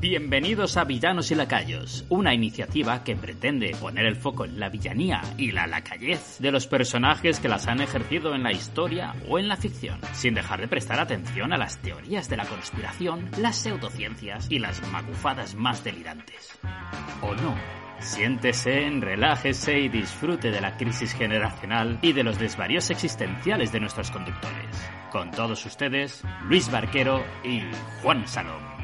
[0.00, 5.20] Bienvenidos a Villanos y Lacayos, una iniciativa que pretende poner el foco en la villanía
[5.36, 9.46] y la lacayez de los personajes que las han ejercido en la historia o en
[9.46, 14.50] la ficción, sin dejar de prestar atención a las teorías de la conspiración, las pseudociencias
[14.50, 16.58] y las magufadas más delirantes.
[17.20, 17.54] ¿O no?
[17.98, 24.10] Siéntese, relájese y disfrute de la crisis generacional y de los desvaríos existenciales de nuestros
[24.10, 24.64] conductores.
[25.12, 27.60] Con todos ustedes, Luis Barquero y
[28.00, 28.79] Juan Salom.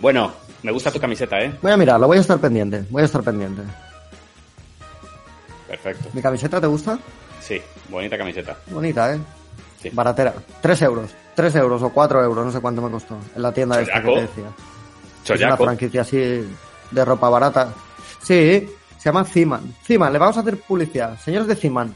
[0.00, 1.52] Bueno, me gusta tu camiseta, ¿eh?
[1.60, 3.62] Voy a mirarlo, voy a estar pendiente, voy a estar pendiente.
[5.66, 6.08] Perfecto.
[6.12, 6.98] ¿Mi camiseta te gusta?
[7.40, 8.56] Sí, bonita camiseta.
[8.70, 9.18] Bonita, ¿eh?
[9.80, 9.90] Sí.
[9.92, 10.34] Baratera.
[10.60, 11.10] Tres euros.
[11.34, 13.16] Tres euros o cuatro euros, no sé cuánto me costó.
[13.36, 14.44] En la tienda esta que te decía.
[15.34, 16.18] Es una franquicia así
[16.90, 17.72] de ropa barata.
[18.22, 19.74] Sí, se llama Ziman.
[19.84, 21.18] Ziman, le vamos a hacer publicidad.
[21.20, 21.94] Señores de Ziman,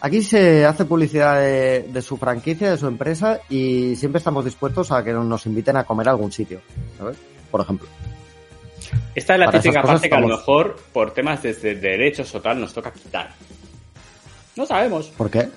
[0.00, 4.92] aquí se hace publicidad de, de, su franquicia, de su empresa y siempre estamos dispuestos
[4.92, 6.60] a que nos inviten a comer a algún sitio.
[6.98, 7.16] ¿sabes?
[7.54, 7.86] Por ejemplo.
[9.14, 12.60] Esta es la típica parte que a lo mejor por temas de, derechos o tal
[12.60, 13.30] nos toca quitar.
[14.56, 15.06] No sabemos.
[15.10, 15.48] ¿Por qué?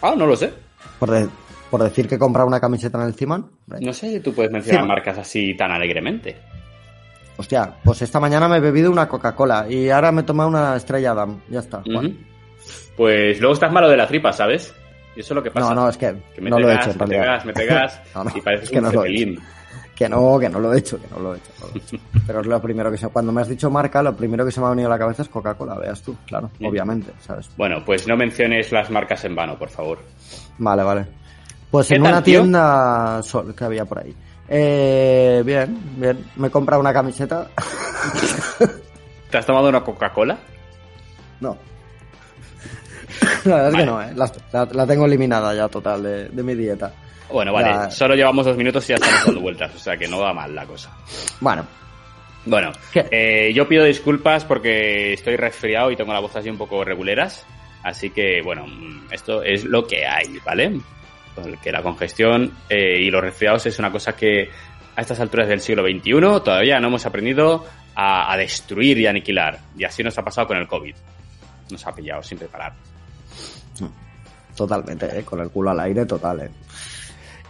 [0.00, 0.52] Ah, no lo sé.
[1.00, 1.28] Por,
[1.68, 3.50] por decir que comprar una camiseta en el Ciman.
[3.80, 6.36] No sé si tú puedes mencionar marcas así tan alegremente.
[7.36, 10.76] Hostia, pues esta mañana me he bebido una Coca-Cola y ahora me he tomado una
[10.76, 11.40] Estrella Adam.
[11.48, 11.82] Ya está.
[12.96, 14.72] Pues luego estás malo de la tripa, ¿sabes?
[15.16, 15.70] Y eso es lo que pasa.
[15.70, 17.44] No, no, es que, no lo he hecho en me realidad.
[17.44, 18.92] Me pegas, me pegas y pareces que un no
[19.94, 21.98] que no, que no lo he hecho, que no lo he hecho.
[22.26, 23.08] Pero es lo primero que se...
[23.08, 25.22] Cuando me has dicho marca, lo primero que se me ha venido a la cabeza
[25.22, 27.50] es Coca-Cola, veas tú, claro, obviamente, ¿sabes?
[27.56, 29.98] Bueno, pues no menciones las marcas en vano, por favor.
[30.58, 31.06] Vale, vale.
[31.70, 34.14] Pues en una tienda sol que había por ahí.
[34.48, 36.26] Eh, bien, bien.
[36.36, 37.48] Me he comprado una camiseta.
[39.30, 40.38] ¿Te has tomado una Coca-Cola?
[41.40, 41.56] No.
[43.44, 44.14] La verdad es que no, ¿eh?
[44.14, 46.92] la, tengo eliminada ya total de mi dieta.
[47.32, 50.20] Bueno, vale, solo llevamos dos minutos y ya estamos dando vueltas, o sea que no
[50.20, 50.90] va mal la cosa.
[51.40, 51.66] Bueno.
[52.44, 56.82] Bueno, eh, yo pido disculpas porque estoy resfriado y tengo la voz así un poco
[56.82, 57.46] reguleras,
[57.84, 58.66] así que bueno,
[59.12, 60.80] esto es lo que hay, ¿vale?
[61.62, 64.50] Que la congestión eh, y los resfriados es una cosa que
[64.96, 67.64] a estas alturas del siglo XXI todavía no hemos aprendido
[67.94, 69.58] a, destruir y aniquilar.
[69.76, 70.94] Y así nos ha pasado con el COVID.
[71.70, 72.72] Nos ha pillado sin preparar.
[74.56, 75.24] Totalmente, ¿eh?
[75.24, 76.40] con el culo al aire, total.
[76.40, 76.50] ¿eh?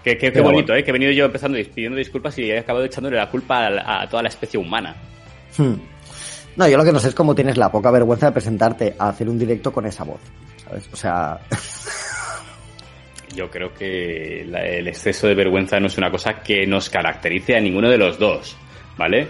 [0.02, 0.82] Qué, qué, bonito, ¿eh?
[0.82, 4.22] Que he venido yo empezando pidiendo disculpas y he acabado echándole la culpa a, toda
[4.22, 4.96] la especie humana.
[5.56, 5.74] Hmm.
[6.56, 9.10] No, yo lo que no sé es cómo tienes la poca vergüenza de presentarte a
[9.10, 10.20] hacer un directo con esa voz.
[10.64, 10.88] ¿Sabes?
[10.92, 11.38] O sea.
[13.36, 17.60] yo creo que el exceso de vergüenza no es una cosa que nos caracterice a
[17.60, 18.56] ninguno de los dos.
[18.98, 19.28] ¿Vale?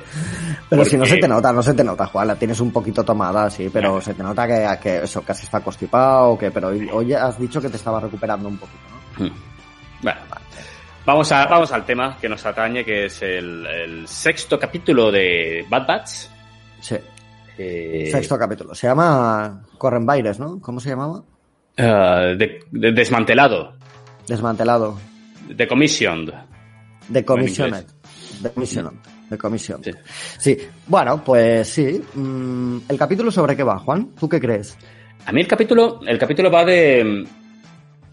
[0.69, 3.05] Pero si no se te nota, no se te nota, Juan, la tienes un poquito
[3.05, 7.13] tomada, sí, pero se te nota que, que eso casi está constipado, que, pero hoy
[7.13, 9.25] has dicho que te estaba recuperando un poquito, ¿no?
[9.25, 9.33] Hmm.
[10.03, 10.21] Bueno,
[11.05, 15.87] Vamos, a, vamos al tema que nos atañe, que es el, sexto capítulo de Bad
[15.87, 16.11] Batch.
[16.81, 16.97] Sí.
[17.59, 18.73] Eh, sexto capítulo.
[18.75, 20.61] Se llama Corren Baires, ¿no?
[20.61, 21.25] ¿Cómo se llamaba?
[21.77, 23.75] Uh, de, desmantelado.
[24.29, 24.97] Desmantelado.
[25.49, 26.33] Decommissioned.
[27.09, 27.85] Decommissioned.
[28.41, 28.93] Decommissioned.
[29.29, 29.85] Decommissioned.
[29.85, 29.93] Sí.
[30.39, 30.59] sí.
[30.87, 32.01] Bueno, pues sí.
[32.15, 34.11] Mm, ¿El capítulo sobre qué va, Juan?
[34.19, 34.79] ¿Tú qué crees?
[35.27, 37.27] A mí el capítulo, el capítulo va de...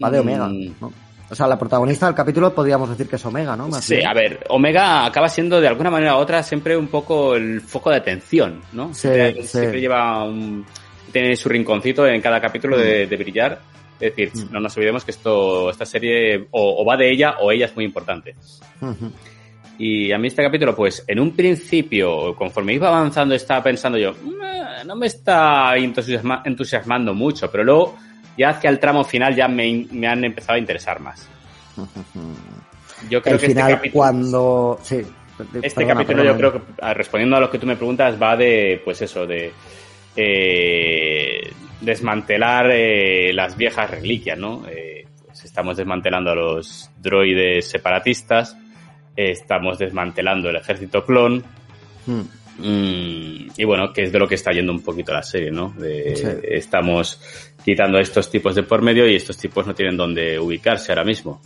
[0.02, 0.92] Va de Omega, mm, ¿no?
[1.30, 3.70] O sea, la protagonista del capítulo podríamos decir que es Omega, ¿no?
[3.80, 7.60] sí, a ver, Omega acaba siendo de alguna manera u otra siempre un poco el
[7.60, 8.92] foco de atención, ¿no?
[8.92, 9.08] Sí,
[9.42, 10.66] siempre, lleva un...
[11.12, 13.18] tiene su rinconcito en cada capítulo de, mm.
[13.18, 13.60] brillar.
[14.00, 14.52] Es decir, mm.
[14.52, 17.84] no nos olvidemos que esto, esta serie o, va de ella o ella es muy
[17.84, 18.34] importante.
[19.78, 24.12] Y a mí este capítulo, pues en un principio, conforme iba avanzando, estaba pensando yo,
[24.12, 27.96] mm, no me está entusiasmando mucho, pero luego
[28.40, 31.28] ya hacia el tramo final ya me, han empezado a interesar más.
[33.10, 34.78] Yo creo que este final, este capítulo, cuando...
[34.82, 35.02] Sí,
[35.62, 38.82] este capítulo yo creo que, ah, respondiendo a lo que tú me preguntas, va de,
[38.84, 39.52] pues eso, de
[40.14, 44.66] eh, desmantelar eh, las viejas reliquias, ¿no?
[44.68, 48.54] Eh, pues estamos desmantelando a los droides separatistas,
[49.16, 51.42] estamos desmantelando el ejército clon,
[52.04, 52.20] hmm.
[52.58, 55.74] mm, y bueno, que es de lo que está yendo un poquito la serie, ¿no?
[56.42, 60.92] Estamos quitando a estos tipos de por medio y estos tipos no tienen dónde ubicarse
[60.92, 61.40] ahora mismo.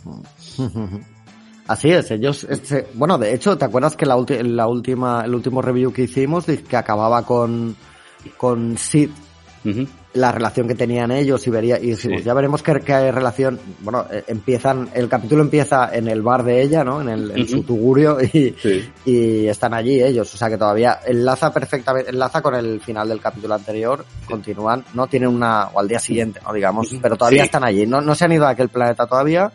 [1.67, 5.63] Así es, ellos, este, bueno, de hecho, ¿te acuerdas que la, la última, el último
[5.63, 7.75] review que hicimos que acababa con,
[8.37, 9.09] con Sid
[10.15, 14.05] la relación que tenían ellos y vería y dijimos, ya veremos qué, qué, relación, bueno,
[14.09, 17.01] eh, empiezan, el capítulo empieza en el bar de ella, ¿no?
[17.01, 18.55] En, el, su tugurio y,
[19.05, 23.19] y están allí ellos, o sea que todavía enlaza perfectamente, enlaza con el final del
[23.19, 25.07] capítulo anterior, continúan, ¿no?
[25.07, 26.53] Tienen una, o al día siguiente, ¿no?
[26.53, 29.51] Digamos, pero todavía están allí, no, no se han ido a aquel planeta todavía,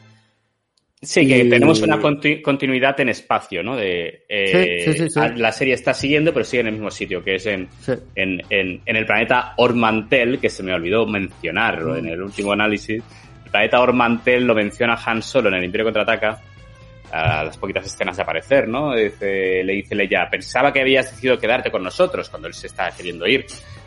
[1.02, 3.75] Sí, que tenemos una continuidad en espacio, ¿no?
[3.75, 7.69] De, eh, la serie está siguiendo, pero sigue en el mismo sitio, que es en,
[8.14, 13.02] en, en, el planeta Ormantel, que se me olvidó mencionarlo en el último análisis.
[13.47, 16.38] El planeta Ormantel lo menciona Han Solo en el Imperio Contraataca,
[17.11, 18.94] a las poquitas escenas de aparecer, ¿no?
[18.94, 22.91] Dice, le dice Leia, pensaba que habías decidido quedarte con nosotros cuando él se está
[22.91, 23.47] queriendo ir.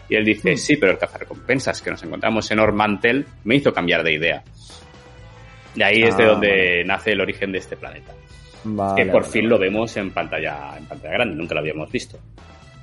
[0.09, 0.57] Y él dice, hmm.
[0.57, 4.43] sí, pero el cazarrecompensas que nos encontramos en Ormantel me hizo cambiar de idea.
[5.75, 8.13] Y ahí es de ah, donde nace el origen de este planeta.
[8.95, 12.17] que por fin lo vemos en pantalla, en pantalla grande, nunca lo habíamos visto.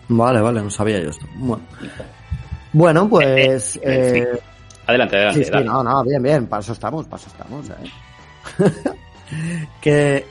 [0.08, 1.26] Vale, vale, no sabía yo esto.
[2.72, 3.76] Bueno, pues.
[3.76, 4.40] Eh, eh, eh,
[4.86, 5.44] adelante, adelante.
[5.44, 7.66] Sí, sí, no, no, bien, bien, para eso estamos, para eso estamos.
[9.80, 10.26] que.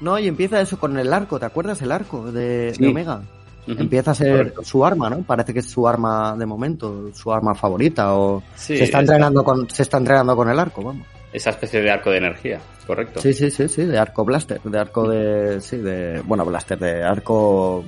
[0.00, 3.22] No, y empieza eso con el arco, ¿te acuerdas el arco de, Omega?
[3.66, 5.22] Empieza a ser su arma, ¿no?
[5.22, 9.70] Parece que es su arma de momento, su arma favorita, o se está entrenando con,
[9.70, 13.20] se está entrenando con el arco, vamos esa especie de arco de energía, correcto.
[13.20, 17.02] Sí, sí, sí, sí, de arco blaster, de arco de, sí, de, bueno, blaster, de
[17.02, 17.84] arco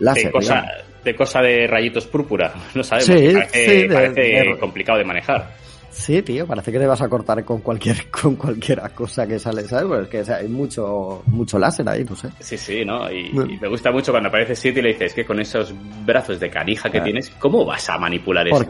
[0.00, 0.24] láser.
[0.24, 0.64] De cosa,
[1.04, 5.46] de, cosa de rayitos púrpura, no sabemos, sí, parece, sí, parece complicado de manejar.
[5.90, 9.62] Sí, tío, parece que te vas a cortar con cualquier con cualquier cosa que sale,
[9.64, 9.86] ¿sabes?
[9.86, 12.28] Pues que hay mucho mucho láser ahí, no sé.
[12.40, 13.10] Sí, sí, ¿no?
[13.10, 15.74] Y, me gusta mucho cuando aparece Sid y le dices que con esos
[16.04, 18.66] brazos de canija que tienes, ¿cómo vas a manipular eso?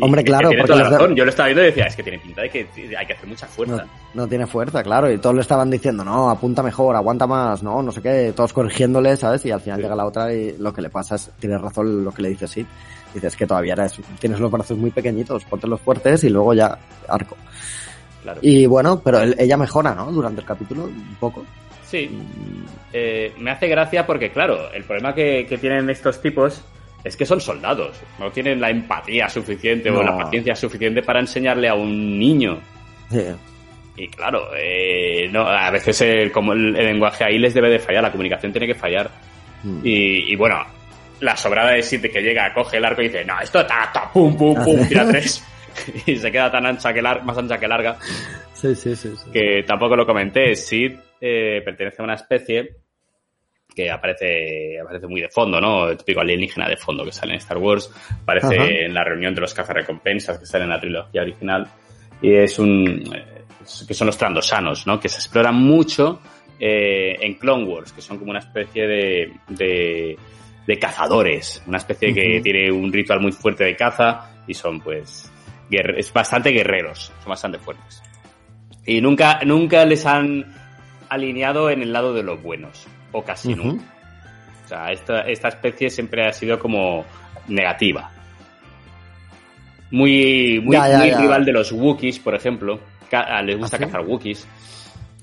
[0.00, 1.14] hombre, claro, tiene toda la razón.
[1.14, 3.28] Yo lo estaba viendo y decía, es que tiene pinta de que hay que hacer
[3.28, 3.86] mucha fuerza.
[4.14, 7.82] No, tiene fuerza, claro, y todos le estaban diciendo, no, apunta mejor, aguanta más, no,
[7.82, 9.44] no sé qué, todos corrigiéndole, ¿sabes?
[9.46, 12.12] Y al final llega la otra y lo que le pasa es, tiene razón lo
[12.12, 12.66] que le dice Sid
[13.14, 16.78] dices que todavía eres, tienes los brazos muy pequeñitos, ponte los fuertes y luego ya
[17.08, 17.36] arco.
[18.22, 18.38] Claro.
[18.42, 20.12] Y bueno, pero ella mejora, ¿no?
[20.12, 21.44] Durante el capítulo, un poco.
[21.92, 22.08] Sí.
[22.90, 26.62] Eh, me hace gracia porque, claro, el problema que, tienen estos tipos
[27.04, 28.00] es que son soldados.
[28.18, 32.58] No tienen la empatía suficiente o la paciencia suficiente para enseñarle a un niño.
[33.10, 33.24] Sí.
[33.96, 38.02] Y claro, eh, no, a veces el, como el, lenguaje ahí les debe de fallar,
[38.02, 39.10] la comunicación tiene que fallar.
[39.62, 39.80] Mm.
[39.84, 40.64] Y, y, bueno,
[41.22, 44.36] la sobrada de Sid que llega, coge el arco y dice, no, esto está, pum,
[44.36, 45.42] pum, pum, tira tres.
[46.06, 47.96] y se queda tan ancha que más ancha que larga.
[48.52, 49.10] Sí, sí, sí.
[49.32, 50.54] Que tampoco lo comenté.
[50.54, 52.76] Sid eh, pertenece a una especie
[53.74, 55.88] que aparece, aparece muy de fondo, ¿no?
[55.88, 57.90] El típico alienígena de fondo que sale en Star Wars.
[58.22, 61.66] Aparece en la reunión de los cazarrecompensas que sale en la trilogía original.
[62.20, 63.44] Y es un, eh,
[63.86, 65.00] que son los trandosanos, ¿no?
[65.00, 66.20] Que se exploran mucho
[66.60, 70.16] eh, en Clone Wars, que son como una especie de, de
[70.66, 75.30] de cazadores, una especie que tiene un ritual muy fuerte de caza y son pues
[75.70, 78.02] es bastante guerreros, son bastante fuertes.
[78.84, 80.54] Y nunca, nunca les han
[81.08, 83.84] alineado en el lado de los buenos, o casi nunca.
[84.64, 87.04] O sea, esta, esta especie siempre ha sido como
[87.48, 88.10] negativa.
[89.90, 92.80] Muy, muy, rival de los Wookiees, por ejemplo.
[93.44, 94.46] Les gusta ¿Ah, cazar Wookiees.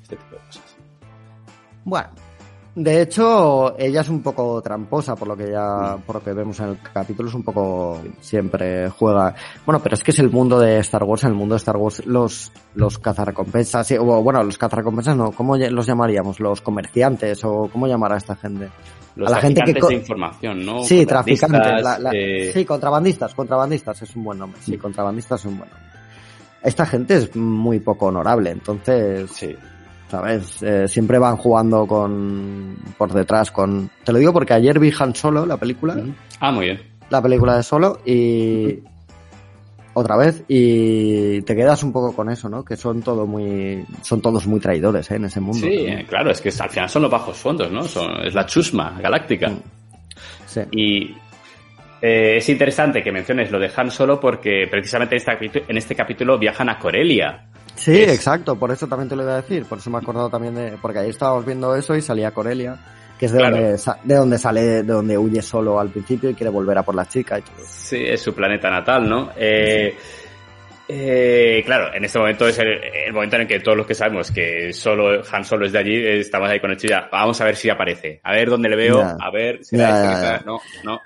[0.03, 0.77] Este tipo de cosas.
[1.83, 2.09] Bueno,
[2.75, 6.59] de hecho, ella es un poco tramposa, por lo que ya, por lo que vemos
[6.59, 9.33] en el capítulo, es un poco, siempre juega.
[9.65, 11.77] Bueno, pero es que es el mundo de Star Wars, en el mundo de Star
[11.77, 16.39] Wars, los, los cazarrecompensas, o bueno, los cazarrecompensas no, ¿cómo los llamaríamos?
[16.39, 18.69] Los comerciantes, o ¿cómo llamar a esta gente?
[19.15, 20.83] Los a la gente que de información, ¿no?
[20.83, 21.85] Sí, traficantes.
[22.13, 24.61] Eh, sí, contrabandistas, contrabandistas es un buen nombre.
[24.61, 25.89] Sí, contrabandistas es un buen nombre.
[26.61, 29.31] Esta gente es muy poco honorable, entonces.
[29.31, 29.55] Sí
[30.09, 30.61] ¿sabes?
[30.63, 35.15] Eh, siempre van jugando con por detrás con te lo digo porque ayer vi Han
[35.15, 35.95] Solo la película
[36.39, 38.79] ah muy bien la película de Solo y
[39.93, 44.21] otra vez y te quedas un poco con eso no que son todo muy son
[44.21, 45.15] todos muy traidores ¿eh?
[45.15, 48.25] en ese mundo sí claro es que al final son los bajos fondos no son,
[48.25, 49.61] es la chusma galáctica mm.
[50.47, 50.61] sí.
[50.71, 51.15] y
[52.01, 55.95] eh, es interesante que menciones lo de Han Solo porque precisamente en este, en este
[55.95, 57.49] capítulo viajan a Corelia
[57.79, 60.29] Sí, exacto, por eso también te lo iba a decir, por eso me he acordado
[60.29, 62.77] también de, porque ahí estábamos viendo eso y salía Corelia,
[63.17, 66.49] que es de, donde, de donde sale, de donde huye solo al principio y quiere
[66.49, 67.55] volver a por la chica y todo.
[67.65, 69.29] Sí, es su planeta natal, ¿no?
[69.37, 69.97] Eh,
[70.91, 74.31] eh, claro, en este momento es el, momento en el que todos los que sabemos
[74.31, 77.07] que solo Han Solo es de allí, estamos ahí con el ya.
[77.11, 78.19] Vamos a ver si aparece.
[78.23, 80.99] A ver dónde le veo, a ver si ya, no, no.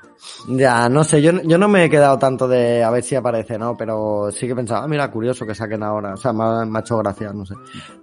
[0.48, 3.58] Ya, no sé, yo, yo no me he quedado tanto de a ver si aparece,
[3.58, 3.76] ¿no?
[3.76, 6.14] Pero sí que pensaba, ah, mira, curioso que saquen ahora.
[6.14, 7.56] O sea, me ha, hecho gracia, no sé.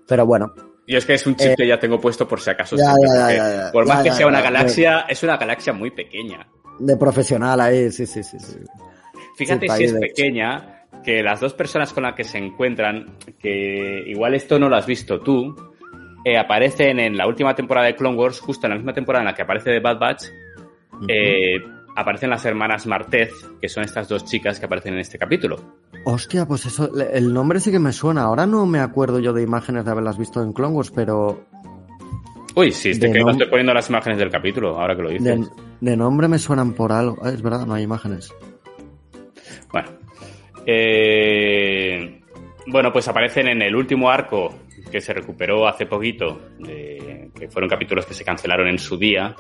[0.07, 0.53] Pero bueno.
[0.87, 2.77] Y es que es un chip que ya tengo puesto por si acaso.
[3.73, 6.47] por más que sea una galaxia, es una galaxia muy pequeña.
[6.79, 8.39] De profesional ahí, sí, sí, sí.
[8.39, 8.59] sí.
[9.37, 13.07] fíjate si es pequeña, que las dos personas con las que se encuentran,
[13.39, 15.55] que igual esto no lo has visto tú,
[16.25, 19.27] eh, aparecen en la última temporada de Clone Wars, justo en la misma temporada en
[19.27, 20.25] la que aparece The Bad Batch,
[21.09, 21.57] eh,
[21.97, 25.57] aparecen las hermanas Martez, que son estas dos chicas que aparecen en este capítulo.
[26.05, 28.23] Hostia, pues eso, el nombre sí que me suena.
[28.23, 31.45] Ahora no me acuerdo yo de imágenes de haberlas visto en Clone Wars, pero.
[32.55, 35.51] Uy, sí, estoy, que no estoy poniendo las imágenes del capítulo, ahora que lo dices.
[35.81, 37.19] De, nombre me suenan por algo.
[37.23, 38.35] Ah, es verdad, no hay imágenes.
[40.73, 42.21] Eh,
[42.69, 44.55] bueno, pues aparecen en el último arco
[44.89, 49.35] que se recuperó hace poquito, que fueron capítulos que se cancelaron en su día.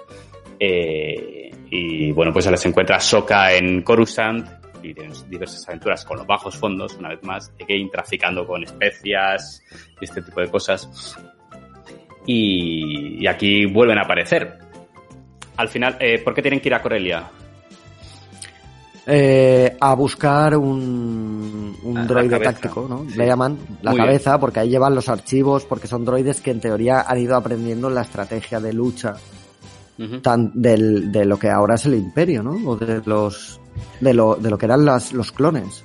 [0.58, 4.44] Eh, y bueno, pues se les encuentra Soka en Coruscant
[4.82, 9.62] y tienen diversas aventuras con los bajos fondos, una vez más, Again traficando con especias
[10.00, 11.16] y este tipo de cosas.
[12.26, 14.58] Y, aquí vuelven a aparecer.
[15.56, 17.30] Al final, eh, ¿por qué tienen que ir a Corelia?
[19.12, 23.04] Eh, a buscar un, un droide táctico, ¿no?
[23.16, 27.00] Le llaman la cabeza, porque ahí llevan los archivos, porque son droides que en teoría
[27.00, 29.14] han ido aprendiendo la estrategia de lucha
[30.22, 32.70] tan, del, de lo que ahora es el imperio, ¿no?
[32.70, 33.60] O de los
[34.00, 35.84] de lo, de lo que eran las, los clones.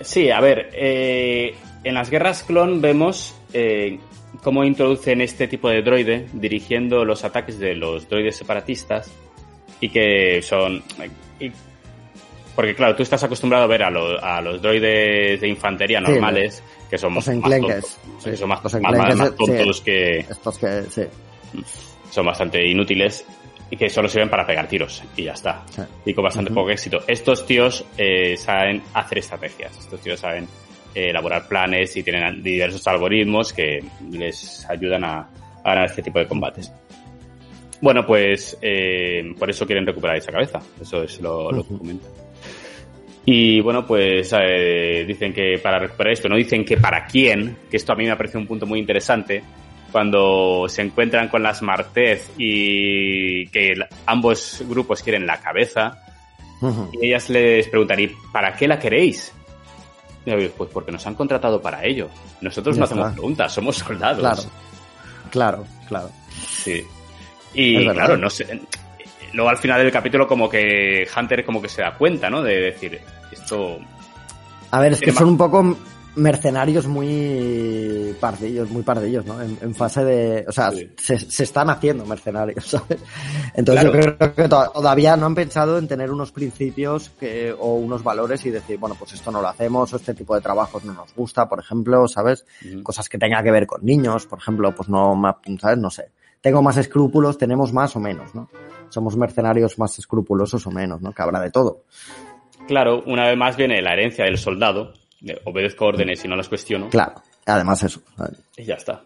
[0.00, 3.98] Sí, a ver, eh, en las guerras clon vemos eh,
[4.42, 9.10] cómo introducen este tipo de droide dirigiendo los ataques de los droides separatistas
[9.80, 10.82] y que son...
[12.54, 16.98] porque claro, tú estás acostumbrado a ver a, a los droides de infantería normales, que
[16.98, 17.98] son más, tontos,
[18.36, 18.62] son más,
[19.36, 20.18] tontos que...
[20.18, 21.02] Estos que sí.
[22.10, 23.24] Son bastante inútiles
[23.70, 25.64] y que solo sirven para pegar tiros y ya está.
[26.04, 27.00] Y con bastante poco éxito.
[27.06, 30.46] Estos tíos eh, saben hacer estrategias, estos tíos saben
[30.94, 35.26] eh, elaborar planes y tienen diversos algoritmos que les ayudan a,
[35.64, 36.70] ganar este tipo de combates.
[37.80, 42.10] Bueno, pues eh, por eso quieren recuperar esa cabeza, eso es lo, lo que comentan.
[43.24, 44.34] Y bueno, pues
[45.06, 48.16] dicen que para recuperar esto, no dicen que para quién, que esto a mí me
[48.16, 49.42] parece un punto muy interesante,
[49.92, 53.74] cuando se encuentran con las Martez y que
[54.06, 56.02] ambos grupos quieren la cabeza,
[56.92, 59.32] y ellas les preguntan, ¿y para qué la queréis?
[60.24, 62.08] pues porque nos han contratado para ello.
[62.40, 64.20] Nosotros no hacemos preguntas, somos soldados.
[64.20, 64.44] Claro,
[65.30, 66.10] claro, claro.
[66.48, 66.84] Sí.
[67.54, 68.60] Y claro, no sé.
[69.32, 72.42] Luego al final del capítulo como que Hunter como que se da cuenta, ¿no?
[72.42, 73.78] De decir, esto...
[74.70, 75.76] A ver, es que son un poco
[76.14, 79.40] mercenarios muy pardillos, muy pardillos, ¿no?
[79.40, 82.98] En, fase de, o sea, se, se, están haciendo mercenarios, ¿sabes?
[83.54, 88.02] Entonces yo creo que todavía no han pensado en tener unos principios que, o unos
[88.02, 90.92] valores y decir, bueno, pues esto no lo hacemos, o este tipo de trabajos no
[90.92, 92.44] nos gusta, por ejemplo, ¿sabes?
[92.82, 95.20] Cosas que tenga que ver con niños, por ejemplo, pues no,
[95.60, 95.78] ¿sabes?
[95.78, 96.10] No sé.
[96.42, 98.50] Tengo más escrúpulos, tenemos más o menos, ¿no?
[98.88, 101.12] Somos mercenarios más escrupulosos o menos, ¿no?
[101.12, 101.84] Que habrá de todo.
[102.66, 104.92] Claro, una vez más viene la herencia del soldado,
[105.44, 106.90] obedezco órdenes y no las cuestiono.
[106.90, 107.14] Claro,
[107.46, 108.02] además eso.
[108.56, 109.04] Y ya está.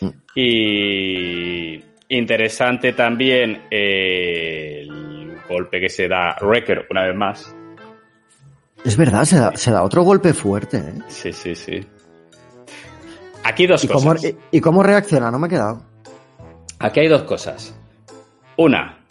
[0.00, 0.08] Mm.
[0.34, 7.56] Y interesante también el golpe que se da Wrecker una vez más.
[8.84, 10.76] Es verdad, se da, otro golpe fuerte.
[10.76, 11.02] ¿eh?
[11.08, 11.80] Sí, sí, sí.
[13.42, 14.20] Aquí dos ¿Y cosas.
[14.20, 15.30] Cómo, ¿Y cómo reacciona?
[15.30, 15.93] No me he quedado.
[16.78, 17.74] Aquí hay dos cosas.
[18.56, 19.04] Una,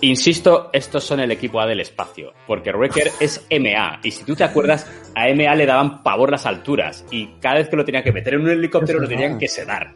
[0.00, 4.36] Insisto, estos son el equipo A del espacio, porque Wrecker es MA, y si tú
[4.36, 8.04] te acuerdas, a MA le daban pavor las alturas, y cada vez que lo tenían
[8.04, 9.94] que meter en un helicóptero lo tenían que sedar.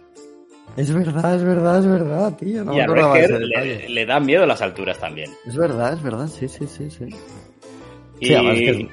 [0.76, 2.74] Es verdad, es verdad, es verdad, tío.
[2.74, 5.30] y a Wrecker le, da miedo las alturas también.
[5.46, 7.08] Es verdad, es verdad, sí, sí, sí, sí.
[8.20, 8.88] Y,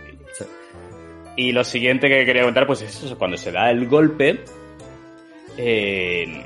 [1.37, 4.43] y lo siguiente que quería contar, pues es eso, cuando se da el golpe,
[5.57, 6.43] eh,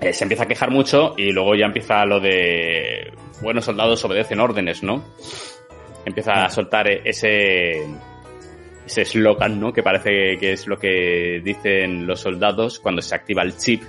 [0.00, 4.40] eh, se empieza a quejar mucho y luego ya empieza lo de buenos soldados obedecen
[4.40, 5.02] órdenes, ¿no?
[6.04, 7.84] Empieza a soltar ese
[8.84, 9.72] ese eslogan, ¿no?
[9.72, 13.82] Que parece que es lo que dicen los soldados cuando se activa el chip.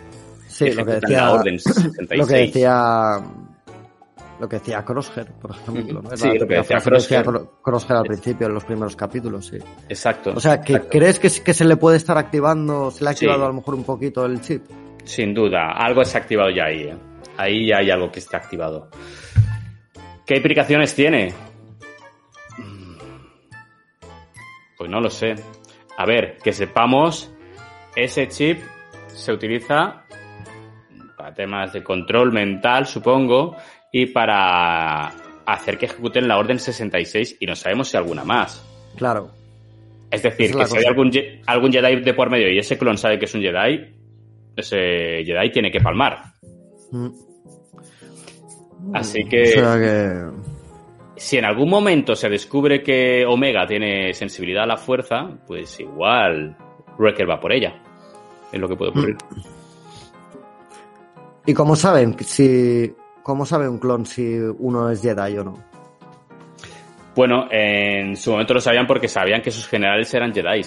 [0.48, 1.32] Sí, lo que decía,
[2.16, 3.22] lo que decía
[4.40, 6.02] lo que decía Crosshair, por ejemplo.
[6.02, 6.16] ¿no?
[6.16, 7.26] Sí, lo que decía Crosshair.
[7.62, 9.58] Crosshair al principio, en los primeros capítulos, sí.
[9.90, 10.34] Exacto.
[10.36, 13.46] O sea, que ¿crees que, que, se le puede estar activando, se le ha activado
[13.46, 14.64] a lo mejor un poquito el chip?
[15.08, 16.82] Sin duda, algo se ha activado ya ahí.
[16.82, 16.98] ¿eh?
[17.38, 18.90] Ahí ya hay algo que está activado.
[20.26, 21.34] ¿Qué implicaciones tiene?
[24.78, 25.36] Pues no lo sé.
[25.98, 27.32] A ver, que sepamos,
[27.96, 28.60] ese chip
[29.08, 30.04] se utiliza
[31.16, 33.56] para temas de control mental, supongo,
[33.94, 35.08] y para
[35.46, 38.62] hacer que ejecuten la Orden 66 y no sabemos si alguna más.
[38.98, 39.32] Claro.
[40.12, 41.12] Es decir, que si hay algún,
[41.46, 43.97] algún Jedi de por medio y ese clon sabe que es un Jedi,
[44.58, 46.34] ese Jedi tiene que palmar.
[46.92, 47.10] Mm.
[48.94, 50.26] Así que...
[51.16, 56.58] si en algún momento se descubre que Omega tiene sensibilidad a la fuerza, pues igual
[56.98, 57.82] Wrecker va por ella.
[58.52, 59.18] Es lo que puede ocurrir.
[61.46, 65.64] ¿Y cómo saben si cómo sabe un clon si uno es Jedi o no?
[67.16, 70.62] Bueno, en su momento lo sabían porque sabían que sus generales eran Jedi.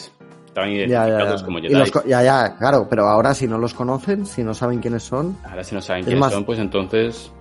[0.51, 1.75] Estaban identificados como Jedi.
[2.07, 5.37] ya, ya, claro, pero ahora si no los conocen, si no saben quiénes son.
[5.45, 7.33] Ahora si no saben quiénes son, pues entonces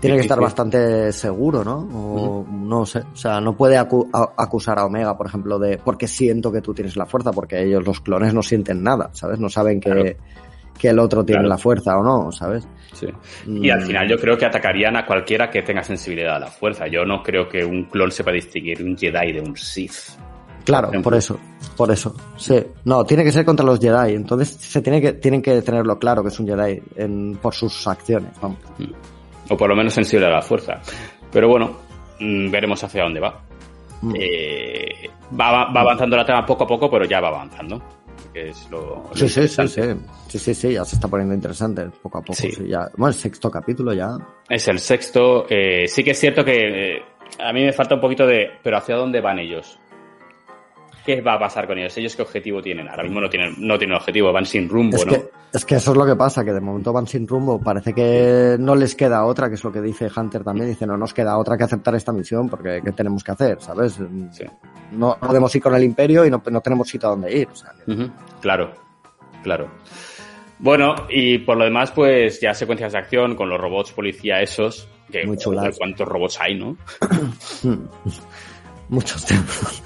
[0.00, 1.78] tiene que estar bastante seguro, ¿no?
[1.78, 6.52] O no sé, o sea, no puede acusar a Omega, por ejemplo, de porque siento
[6.52, 9.38] que tú tienes la fuerza, porque ellos los clones no sienten nada, ¿sabes?
[9.38, 10.16] No saben que,
[10.78, 12.68] que el otro tiene la fuerza o no, ¿sabes?
[12.92, 13.06] Sí.
[13.46, 16.86] Y al final yo creo que atacarían a cualquiera que tenga sensibilidad a la fuerza.
[16.88, 20.18] Yo no creo que un clon sepa distinguir un Jedi de un Sith.
[20.66, 21.38] Claro, por, eso,
[21.76, 22.14] por eso.
[22.36, 22.62] Sí.
[22.84, 24.14] No, tiene que ser contra los Jedi.
[24.14, 27.86] Entonces se tiene que, tienen que tenerlo claro que es un Jedi en, por sus
[27.86, 28.32] acciones.
[28.42, 28.58] Vamos.
[28.78, 28.92] Mm
[29.48, 30.80] o por lo menos sensible a la fuerza.
[31.30, 31.76] Pero bueno,
[32.20, 33.40] mm, veremos hacia dónde va.
[34.02, 34.14] Mm.
[34.18, 37.82] Eh, va, avanzando la trama poco a poco, pero ya va avanzando.
[38.34, 42.22] es lo, sí, sí, sí, sí, sí, sí, ya se está poniendo interesante poco a
[42.22, 42.34] poco.
[42.34, 42.50] Sí.
[42.66, 42.88] ya.
[42.96, 44.16] Bueno, el sexto capítulo ya.
[44.48, 45.46] Es el sexto.
[45.48, 47.02] Eh, sí que es cierto que eh,
[47.38, 49.78] a mí me falta un poquito de, pero ¿hacia dónde van ellos?
[51.06, 51.96] ¿Qué va a pasar con ellos?
[51.98, 52.88] ¿Ellos qué objetivo tienen?
[52.88, 55.12] Ahora mismo no tienen, no tienen objetivo, van sin rumbo, es ¿no?
[55.12, 57.60] Que, es que eso es lo que pasa, que de momento van sin rumbo.
[57.60, 60.68] Parece que no les queda otra, que es lo que dice Hunter también.
[60.68, 63.62] Dice, no nos queda otra que aceptar esta misión, porque ¿qué tenemos que hacer?
[63.62, 64.00] ¿Sabes?
[64.90, 67.48] No podemos ir con el Imperio y no, tenemos sitio a dónde ir.
[68.40, 68.72] Claro,
[69.44, 69.70] claro.
[70.58, 74.88] Bueno, y por lo demás, pues ya secuencias de acción con los robots policía esos.
[75.12, 75.78] Que, Muy chulas.
[75.78, 76.76] ¿Cuántos robots hay, no?
[78.88, 79.82] Muchos templos.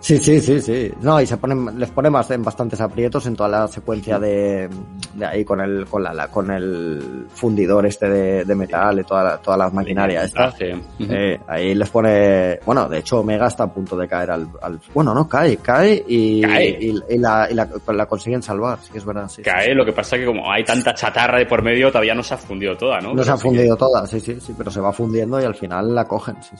[0.00, 0.18] Sí.
[0.18, 3.48] sí, sí, sí, No, y se ponen, les pone más en bastantes aprietos en toda
[3.48, 4.68] la secuencia de,
[5.14, 9.38] de ahí con el, con la, con el fundidor este de, de metal y toda
[9.38, 10.54] todas las maquinarias estas.
[10.60, 14.78] Eh, ahí les pone, bueno, de hecho Omega está a punto de caer al, al
[14.92, 19.04] bueno, no, cae, cae y, y, la, y la, la, consiguen salvar, sí que es
[19.04, 19.28] verdad.
[19.28, 22.14] Sí, cae, lo que pasa es que como hay tanta chatarra de por medio, todavía
[22.14, 23.14] no se ha fundido toda, ¿no?
[23.14, 25.92] No se ha fundido toda, sí, sí, sí, pero se va fundiendo y al final
[25.92, 26.54] la cogen, sí,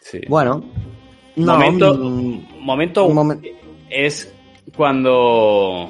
[0.00, 0.20] sí.
[0.28, 0.64] Bueno,
[1.36, 1.96] momento,
[2.60, 3.08] momento,
[3.88, 4.32] es
[4.76, 5.88] cuando,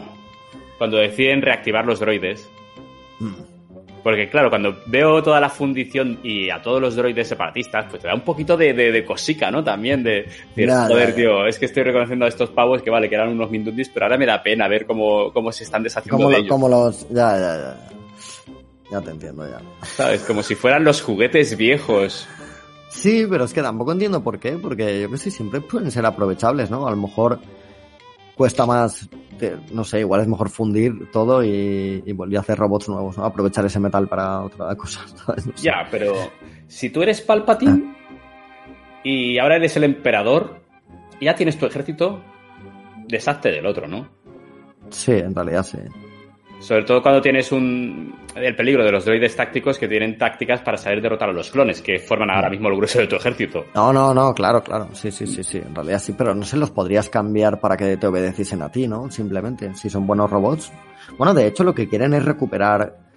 [0.79, 2.49] cuando deciden reactivar los droides.
[3.19, 3.51] Mm.
[4.03, 8.09] Porque claro, cuando veo toda la fundición y a todos los droides separatistas, pues te
[8.09, 9.63] da un poquito de, de, cosica, ¿no?
[9.63, 13.29] También de, joder, tío, es que estoy reconociendo a estos pavos que vale, que eran
[13.29, 16.49] unos mindundis, pero ahora me da pena ver cómo, cómo se están deshaciendo de ellos.
[16.49, 17.07] Como los...
[17.11, 17.77] Ya, ya, ya.
[18.91, 19.61] Ya te entiendo, ya.
[19.87, 20.23] ¿Sabes?
[20.23, 22.27] Como si fueran los juguetes viejos.
[22.91, 26.05] Sí, pero es que tampoco entiendo por qué, porque yo que sé, siempre pueden ser
[26.05, 26.87] aprovechables, ¿no?
[26.87, 27.41] A lo mejor
[28.35, 29.09] cuesta más,
[29.73, 33.25] no sé, igual es mejor fundir todo y, y volver a hacer robots nuevos, ¿no?
[33.25, 35.01] Aprovechar ese metal para otra cosa.
[35.63, 36.15] Ya, pero
[36.67, 37.95] si tú eres Palpatine
[39.05, 40.61] y ahora eres el emperador,
[41.21, 42.21] ya tienes tu ejército,
[43.07, 44.09] deshazte del otro, ¿no?
[44.91, 45.79] Sí, en realidad sí.
[46.61, 50.77] Sobre todo cuando tienes un, el peligro de los droides tácticos que tienen tácticas para
[50.77, 53.65] saber derrotar a los clones, que forman ahora mismo el grueso de tu ejército.
[53.75, 54.89] No, no, no, claro, claro.
[54.93, 55.59] Sí, sí, sí, sí.
[55.59, 58.87] En realidad sí, pero no se los podrías cambiar para que te obedeciesen a ti,
[58.87, 59.11] ¿no?
[59.11, 60.71] Simplemente, si son buenos robots.
[61.17, 63.10] Bueno, de hecho, lo que quieren es recuperar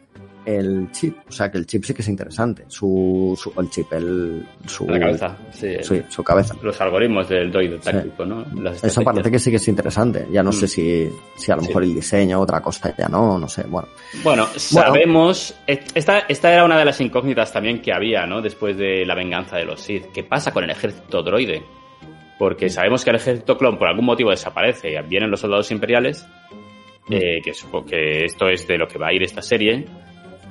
[0.46, 1.18] el chip.
[1.28, 2.66] O sea, que el chip sí que es interesante.
[2.68, 6.56] Su, su el chip, el, su, la cabeza, sí, su cabeza.
[6.62, 8.46] Los algoritmos del droid táctico, ¿no?
[8.82, 10.28] Eso parece que sí que es interesante.
[10.32, 10.70] Ya no sé mm.
[10.70, 13.64] si, si a lo mejor el diseño, otra cosa ya no, no sé.
[13.68, 13.88] Bueno,
[14.24, 15.56] bueno sabemos.
[15.68, 18.42] Esta, esta era una de las incógnitas también que había, ¿no?
[18.42, 20.08] Después de la venganza de los Sith.
[20.14, 21.64] ¿Qué pasa con el ejército droide?
[22.38, 26.28] Porque sabemos que el ejército clon por algún motivo desaparece y vienen los soldados imperiales.
[27.08, 27.14] Mm.
[27.14, 27.52] Eh, que,
[27.86, 29.86] que esto es de lo que va a ir esta serie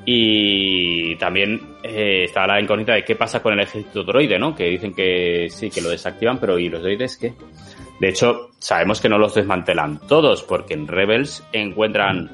[0.04, 4.54] y también eh, está la incógnita de qué pasa con el ejército droide, ¿no?
[4.54, 7.34] Que dicen que sí, que lo desactivan, pero ¿y los droides qué?
[8.00, 12.30] De hecho, sabemos que no los desmantelan todos, porque en Rebels encuentran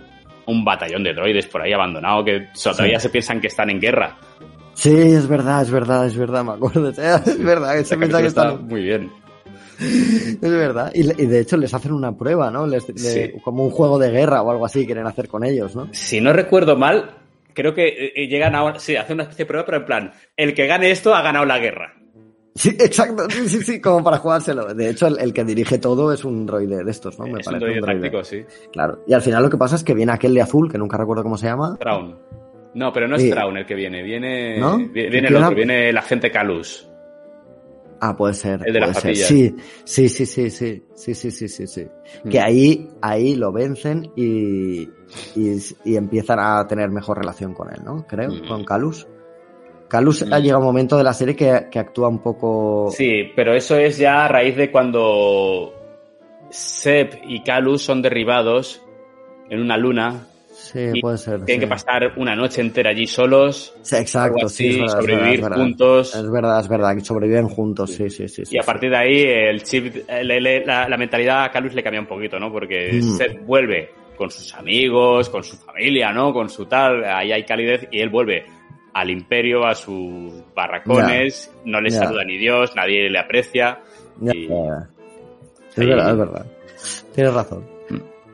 [0.46, 4.16] un batallón de droides por ahí abandonado que todavía se piensan que están en guerra.
[4.72, 6.88] Sí, es verdad, es verdad, es verdad, me acuerdo.
[6.96, 8.66] Es verdad, que se piensa que están...
[8.66, 9.10] Muy bien.
[9.78, 10.90] Es verdad.
[10.94, 12.66] Y, de hecho les hacen una prueba, ¿no?
[12.66, 12.86] Les,
[13.42, 15.88] como un juego de guerra o algo así quieren hacer con ellos, ¿no?
[15.92, 17.10] Si no recuerdo mal,
[17.58, 18.78] creo que eh, eh, llegan a.
[18.78, 21.44] Sí, hace una especie de prueba, pero en plan, el que gane esto ha ganado
[21.44, 21.92] la guerra.
[22.54, 24.74] Sí, exacto, sí, sí, sí, como para jugárselo.
[24.74, 27.26] De hecho, el, que dirige todo es un droide de estos, ¿no?
[27.26, 27.64] Me es parece.
[27.64, 28.44] Un droide, táctico, sí.
[28.72, 29.04] Claro.
[29.08, 31.24] Y al final lo que pasa es que viene aquel de azul, que nunca recuerdo
[31.24, 31.76] cómo se llama.
[31.80, 32.16] Traun.
[32.74, 34.58] No, pero no es Traun el que viene, viene.
[34.58, 34.78] ¿No?
[34.78, 36.88] Viene el otro, viene el agente Calus.
[38.00, 38.60] Ah, puede ser.
[38.64, 39.14] El de la Sí,
[39.84, 41.86] sí, sí, sí, sí, sí, sí, sí, sí, sí.
[42.24, 42.28] Mm.
[42.28, 44.88] Que ahí, ahí lo vencen y,
[45.34, 48.06] y, empiezan a tener mejor relación con él, ¿no?
[48.06, 48.48] Creo, mm.
[48.48, 49.06] con Calus.
[49.88, 52.90] Calus ha llegado un momento de la serie que, que, actúa un poco.
[52.90, 55.74] Sí, pero eso es ya a raíz de cuando
[56.50, 58.82] Seb y Calus son derribados
[59.48, 60.26] en una luna
[60.72, 61.44] Sí, puede ser.
[61.46, 63.74] Tienen que pasar una noche entera allí solos.
[63.80, 66.14] Sí, exacto, sí, sobrevivir juntos.
[66.14, 68.42] Es verdad, es verdad, que sobreviven juntos, sí, sí, sí.
[68.50, 72.38] y a partir de ahí, el chip, la, mentalidad a Calus le cambia un poquito,
[72.38, 72.52] ¿no?
[72.52, 73.16] Porque mm.
[73.16, 76.34] se vuelve con sus amigos, con su familia, ¿no?
[76.34, 78.44] Con su tal, ahí hay calidez, y él vuelve
[78.92, 83.80] al imperio, a sus barracones, no le saluda ni Dios, nadie le aprecia.
[84.20, 84.48] Es
[85.76, 86.46] verdad, es verdad.
[87.14, 87.77] Tienes razón.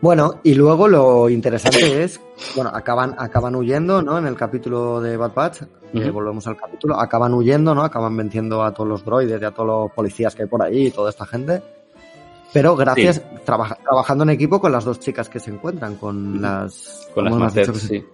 [0.04, 2.20] Bueno, y luego lo interesante es,
[2.54, 4.18] bueno, acaban, acaban huyendo, ¿no?
[4.18, 5.62] En el capítulo de Bad Batch,
[5.94, 7.82] eh, volvemos al capítulo, acaban huyendo, ¿no?
[7.82, 10.88] Acaban venciendo a todos los droides y a todos los policías que hay por ahí
[10.88, 11.62] y toda esta gente.
[12.52, 17.08] Pero gracias, trabajando en equipo con las dos chicas que se encuentran, con las...
[17.14, 18.04] Con las Marcet, sí.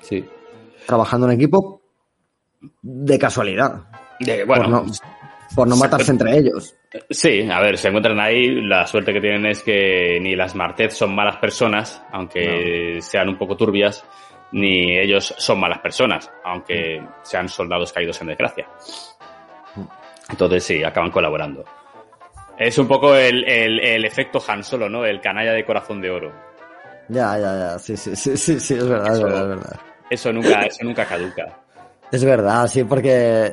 [0.00, 0.24] Sí.
[0.86, 1.82] Trabajando en equipo
[2.82, 3.82] de casualidad.
[4.20, 4.86] De, bueno,
[5.56, 6.77] por no matarse entre ellos.
[7.10, 8.62] Sí, a ver, se encuentran ahí.
[8.62, 13.36] La suerte que tienen es que ni las Martez son malas personas, aunque sean un
[13.36, 14.04] poco turbias,
[14.52, 18.66] ni ellos son malas personas, aunque sean soldados caídos en desgracia.
[20.30, 21.64] Entonces sí, acaban colaborando.
[22.58, 25.04] Es un poco el, el, efecto Han Solo, ¿no?
[25.04, 26.32] El canalla de corazón de oro.
[27.08, 27.78] Ya, ya, ya.
[27.78, 29.80] Sí, sí, sí, sí, sí es verdad, es verdad, es verdad.
[30.10, 31.58] Eso nunca, eso nunca caduca.
[32.10, 33.52] Es verdad, sí, porque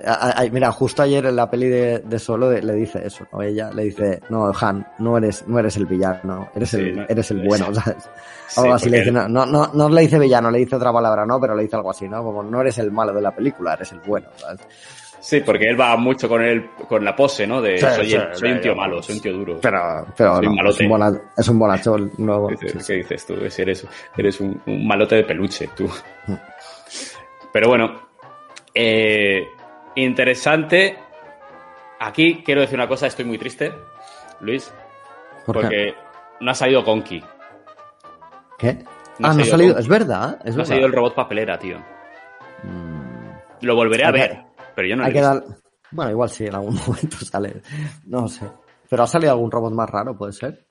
[0.52, 3.42] mira, justo ayer en la peli de, Solo le dice eso, ¿no?
[3.42, 7.46] Ella le dice, no, Han, no eres, no eres el villano, eres el, eres el
[7.46, 8.10] bueno, ¿sabes?
[8.56, 11.40] algo así le dice, no, no, no, le dice villano, le dice otra palabra, ¿no?
[11.40, 12.24] Pero le dice algo así, ¿no?
[12.24, 14.62] Como no eres el malo de la película, eres el bueno, ¿sabes?
[15.20, 17.60] Sí, porque él va mucho con el, con la pose, ¿no?
[17.60, 19.60] De soy, soy un tío malo, soy un tío duro.
[19.60, 22.50] Pero, pero no, es, un es un nuevo.
[22.86, 23.34] ¿Qué, dices tú?
[23.34, 25.90] Eres, eres un, un, malote de peluche, tú.
[27.52, 28.05] Pero bueno,
[28.76, 29.48] eh,
[29.96, 30.98] interesante.
[32.00, 33.74] Aquí quiero decir una cosa, estoy muy triste,
[34.42, 34.72] Luis,
[35.46, 35.96] porque
[36.42, 37.24] no ha salido Conky.
[38.60, 38.84] ¿Qué?
[39.24, 40.40] ah, no ha salido, es verdad.
[40.44, 41.80] no ha salido el robot papelera, tío.
[42.64, 43.32] Mm.
[43.62, 44.44] Lo volveré a ver,
[44.76, 45.42] pero yo no hay he
[45.92, 47.62] Bueno, igual sí, en algún momento sale.
[48.06, 48.46] No sé.
[48.90, 50.68] Pero ha salido algún robot más raro, puede ser.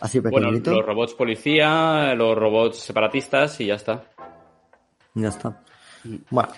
[0.00, 0.70] Así pequeñito.
[0.70, 4.02] Bueno, los robots policía, los robots separatistas y ya está.
[5.14, 5.62] Ya está.
[6.30, 6.52] Bueno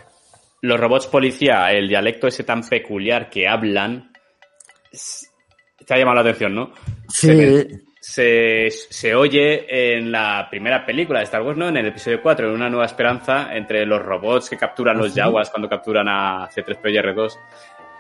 [0.67, 4.13] los robots policía, el dialecto ese tan peculiar que hablan,
[5.85, 6.73] te ha llamado la atención, ¿no?
[7.09, 7.67] Sí.
[8.01, 11.69] Se, se, oye en la primera película de Star Wars, ¿no?
[11.69, 15.51] En el episodio 4, en Una Nueva Esperanza, entre los robots que capturan los Jaguars
[15.51, 17.33] cuando capturan a C3PO y R2.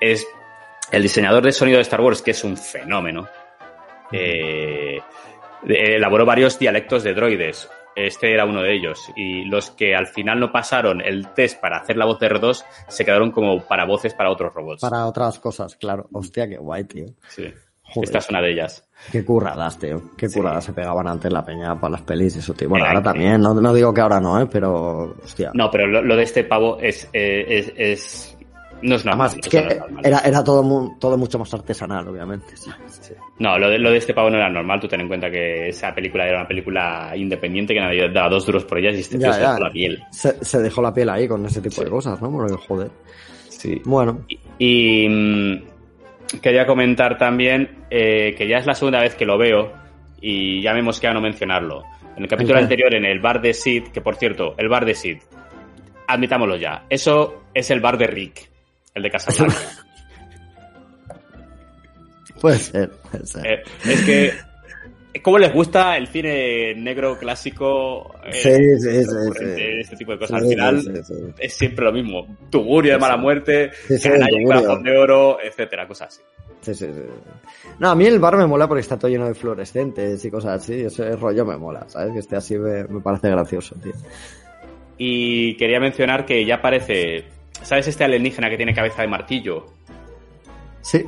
[0.00, 0.26] Es
[0.92, 3.26] el diseñador de sonido de Star Wars, que es un fenómeno.
[4.12, 5.00] Eh,
[5.66, 7.68] elaboró varios dialectos de droides.
[7.96, 9.11] Este era uno de ellos.
[9.16, 12.64] Y los que al final no pasaron el test para hacer la voz de R2
[12.88, 14.82] se quedaron como para voces para otros robots.
[14.82, 16.06] Para otras cosas, claro.
[16.12, 17.06] Hostia, qué guay, tío.
[17.28, 17.52] Sí.
[18.02, 18.87] Esta es una de ellas.
[19.12, 20.11] Qué curradas, tío.
[20.16, 22.68] Qué curradas se pegaban antes la peña para las pelis eso, tío.
[22.68, 23.40] Bueno, ahora también.
[23.40, 24.46] No, no, digo que ahora no, ¿eh?
[24.50, 25.52] Pero, hostia.
[25.54, 28.36] No, pero lo, de este pavo es, eh, es, es
[28.82, 29.28] no es normal.
[29.28, 29.58] Además, que
[30.04, 32.54] era, era todo, todo mucho más artesanal, obviamente.
[33.38, 34.80] No, lo de, lo de este pavo no era normal.
[34.80, 38.46] Tú ten en cuenta que esa película era una película independiente que nadie daba dos
[38.46, 40.02] duros por ellas y este tío se dejó la piel.
[40.10, 42.30] Se, dejó la piel ahí con ese tipo de cosas, ¿no?
[42.30, 42.90] Porque, joder.
[43.48, 43.80] Sí.
[43.84, 44.24] Bueno.
[44.58, 49.72] Y, mm, quería comentar también eh, que ya es la segunda vez que lo veo
[50.20, 51.82] y ya me hemos quedado no mencionarlo.
[52.16, 54.94] En el capítulo anterior, en el bar de Sid, que por cierto, el bar de
[54.94, 55.18] Sid,
[56.08, 58.55] admitámoslo ya, eso es el bar de Rick
[58.96, 59.56] el de Casablanca.
[62.40, 63.46] puede ser, puede ser.
[63.46, 64.32] Eh, es que
[65.22, 68.14] ¿Cómo les gusta el cine negro clásico?
[68.24, 69.44] Eh, sí, sí, sí,
[69.80, 70.42] Este tipo de cosas.
[70.42, 71.04] Al final
[71.38, 72.37] es siempre lo mismo.
[72.50, 73.70] Tugurio de mala muerte,
[74.44, 76.22] corazón de oro, etcétera, cosas así.
[76.61, 77.00] Sí, sí, sí.
[77.78, 80.62] No, a mí el bar me mola porque está todo lleno de fluorescentes y cosas
[80.62, 80.82] así.
[80.82, 82.12] Ese rollo me mola, ¿sabes?
[82.12, 83.92] Que esté así me, me parece gracioso, tío.
[84.98, 87.24] Y quería mencionar que ya aparece
[87.62, 89.66] ¿Sabes este alienígena que tiene cabeza de martillo?
[90.82, 91.04] Sí.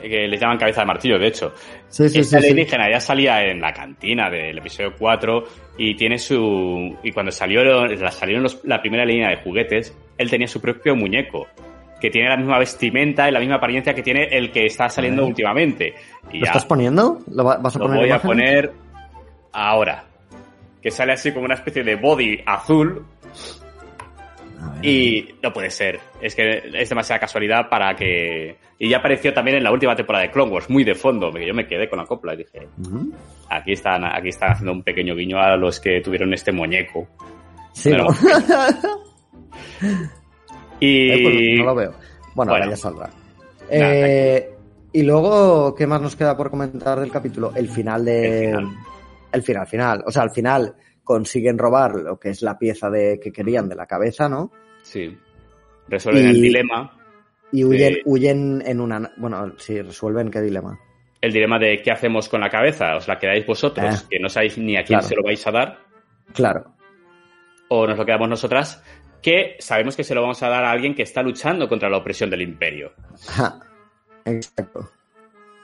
[0.00, 1.54] Que les llaman cabeza de martillo, de hecho.
[1.88, 5.44] Sí, sí, este alienígena ya salía en la cantina del episodio 4
[5.78, 6.96] y tiene su.
[7.02, 7.62] Y cuando salió,
[8.10, 11.46] salieron la primera línea de juguetes, él tenía su propio muñeco
[12.00, 15.24] que tiene la misma vestimenta y la misma apariencia que tiene el que está saliendo
[15.24, 15.94] últimamente.
[16.32, 17.20] ¿Lo estás poniendo?
[17.30, 18.72] ¿Lo vas a lo voy a poner
[19.52, 20.04] ahora.
[20.82, 23.04] Que sale así como una especie de body azul
[24.82, 26.00] y no puede ser.
[26.20, 28.56] Es que es demasiada casualidad para que.
[28.78, 31.30] Y ya apareció también en la última temporada de Clone Wars, muy de fondo.
[31.38, 32.68] Yo me quedé con la copla y dije:
[33.50, 37.08] aquí, están, aquí están haciendo un pequeño guiño a los que tuvieron este muñeco.
[37.72, 37.90] Sí,
[40.80, 41.10] Y...
[41.10, 41.94] Eh, pues no lo veo.
[42.34, 43.10] Bueno, ahora ya saldrá.
[43.70, 44.50] Eh,
[44.92, 47.52] y luego, ¿qué más nos queda por comentar del capítulo?
[47.54, 48.54] El final de...
[49.32, 50.04] El final, final.
[50.06, 50.74] O sea, al final
[51.06, 54.50] consiguen robar lo que es la pieza de que querían de la cabeza, ¿no?
[54.82, 55.16] Sí.
[55.88, 56.92] Resuelven el dilema.
[57.52, 59.12] Y huyen, huyen en una...
[59.16, 60.78] Bueno, sí, resuelven qué dilema.
[61.20, 62.96] El dilema de qué hacemos con la cabeza.
[62.96, 64.02] ¿Os la quedáis vosotros?
[64.02, 64.06] Eh.
[64.10, 65.78] que no sabéis ni a quién se lo vais a dar.
[66.34, 66.74] Claro.
[67.68, 68.82] O nos lo quedamos nosotras,
[69.22, 71.98] que sabemos que se lo vamos a dar a alguien que está luchando contra la
[71.98, 72.92] opresión del imperio.
[74.24, 74.90] Exacto.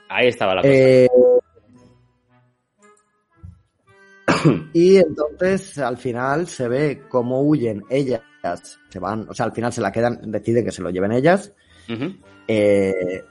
[0.09, 0.73] Ahí estaba la cosa.
[0.73, 1.09] Eh,
[4.73, 8.23] y entonces al final se ve cómo huyen ellas,
[8.89, 11.53] se van, o sea, al final se la quedan, deciden que se lo lleven ellas.
[12.49, 13.25] eh,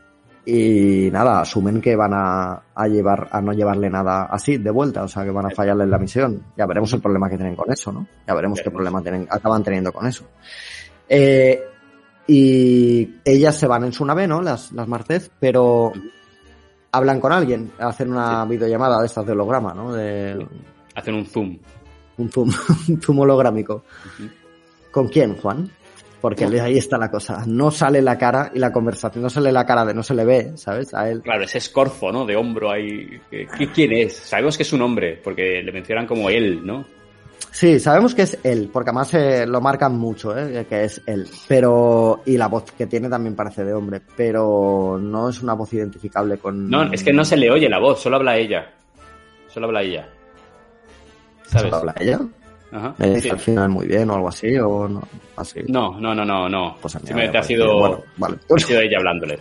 [0.43, 5.03] y nada, asumen que van a, a, llevar, a no llevarle nada así de vuelta,
[5.03, 6.43] o sea, que van a fallarle en la misión.
[6.57, 8.07] Ya veremos el problema que tienen con eso, ¿no?
[8.27, 10.25] Ya veremos qué problema tienen, acaban teniendo con eso.
[11.07, 11.61] Eh,
[12.25, 14.41] y ellas se van en su nave, ¿no?
[14.41, 15.91] Las, las Martez, pero
[16.91, 19.93] hablan con alguien, hacen una videollamada de estas de holograma, ¿no?
[19.93, 20.47] De,
[20.95, 21.57] Hacen un zoom.
[22.17, 22.51] Un zoom,
[22.89, 23.83] un zoom holográmico.
[24.91, 25.69] ¿Con quién, Juan?
[26.21, 27.43] Porque ahí está la cosa.
[27.47, 30.23] No sale la cara y la conversación, no sale la cara de no se le
[30.23, 30.93] ve, ¿sabes?
[30.93, 31.21] A él.
[31.21, 32.25] Claro, ese escorzo, ¿no?
[32.25, 33.19] De hombro ahí.
[33.73, 34.17] ¿Quién es?
[34.17, 36.85] Sabemos que es un hombre, porque le mencionan como él, ¿no?
[37.49, 40.65] Sí, sabemos que es él, porque además eh, lo marcan mucho, ¿eh?
[40.69, 41.27] que es él.
[41.47, 45.73] Pero, y la voz que tiene también parece de hombre, pero no es una voz
[45.73, 46.69] identificable con.
[46.69, 48.71] No, es que no se le oye la voz, solo habla ella.
[49.49, 50.07] Solo habla ella.
[51.51, 51.69] ¿Sabes?
[51.69, 52.19] ¿Solo habla ella?
[52.71, 55.01] Ajá, ¿Me dice al final muy bien o algo así o no?
[55.35, 55.59] Así.
[55.67, 56.77] No, no, no, no, no.
[56.81, 58.37] Pues Simplemente ha sido, bueno, vale.
[58.55, 59.37] ha sido ella hablándole.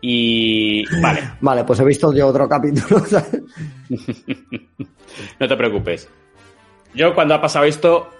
[0.00, 1.22] Y vale.
[1.40, 3.00] Vale, pues he visto yo otro capítulo.
[5.38, 6.10] no te preocupes.
[6.92, 8.10] Yo cuando ha pasado esto,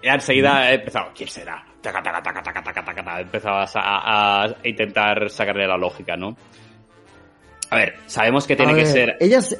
[0.00, 1.66] enseguida he empezado, ¿quién será?
[1.80, 6.36] Taca, taca, taca, taca, taca, taca, He empezado a, a, intentar sacarle la lógica, ¿no?
[7.70, 9.16] A ver, sabemos que tiene que ser.
[9.18, 9.56] Ellas,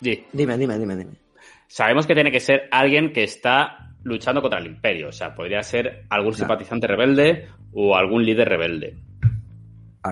[0.00, 1.12] Dime, dime, dime, dime.
[1.68, 5.08] Sabemos que tiene que ser alguien que está luchando contra el imperio.
[5.08, 8.96] O sea, podría ser algún simpatizante rebelde o algún líder rebelde.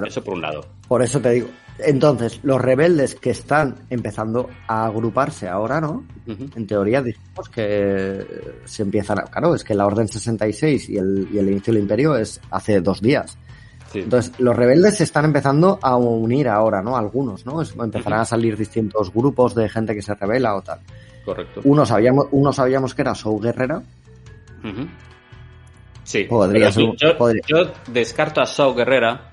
[0.04, 0.66] Eso por un lado.
[0.88, 1.48] Por eso te digo.
[1.78, 6.04] Entonces, los rebeldes que están empezando a agruparse ahora, ¿no?
[6.26, 8.24] En teoría dijimos que
[8.64, 9.22] se empiezan a...
[9.22, 12.80] Claro, es que la Orden 66 y el, y el inicio del imperio es hace
[12.80, 13.36] dos días.
[13.94, 16.96] Entonces, los rebeldes se están empezando a unir ahora, ¿no?
[16.96, 17.62] Algunos, ¿no?
[17.62, 20.80] Empezarán a salir distintos grupos de gente que se revela o tal.
[21.24, 21.60] Correcto.
[21.64, 23.82] Uno sabíamos, uno sabíamos que era Sou Guerrera.
[26.02, 26.24] Sí.
[26.24, 26.84] Podría ser,
[27.46, 29.30] yo, descarto a Sou Guerrera.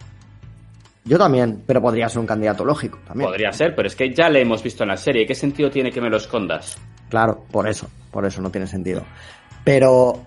[1.04, 3.30] Yo también, pero podría ser un candidato lógico también.
[3.30, 5.26] Podría ser, pero es que ya le hemos visto en la serie.
[5.26, 6.78] ¿Qué sentido tiene que me lo escondas?
[7.10, 9.04] Claro, por eso, por eso no tiene sentido.
[9.64, 10.22] Pero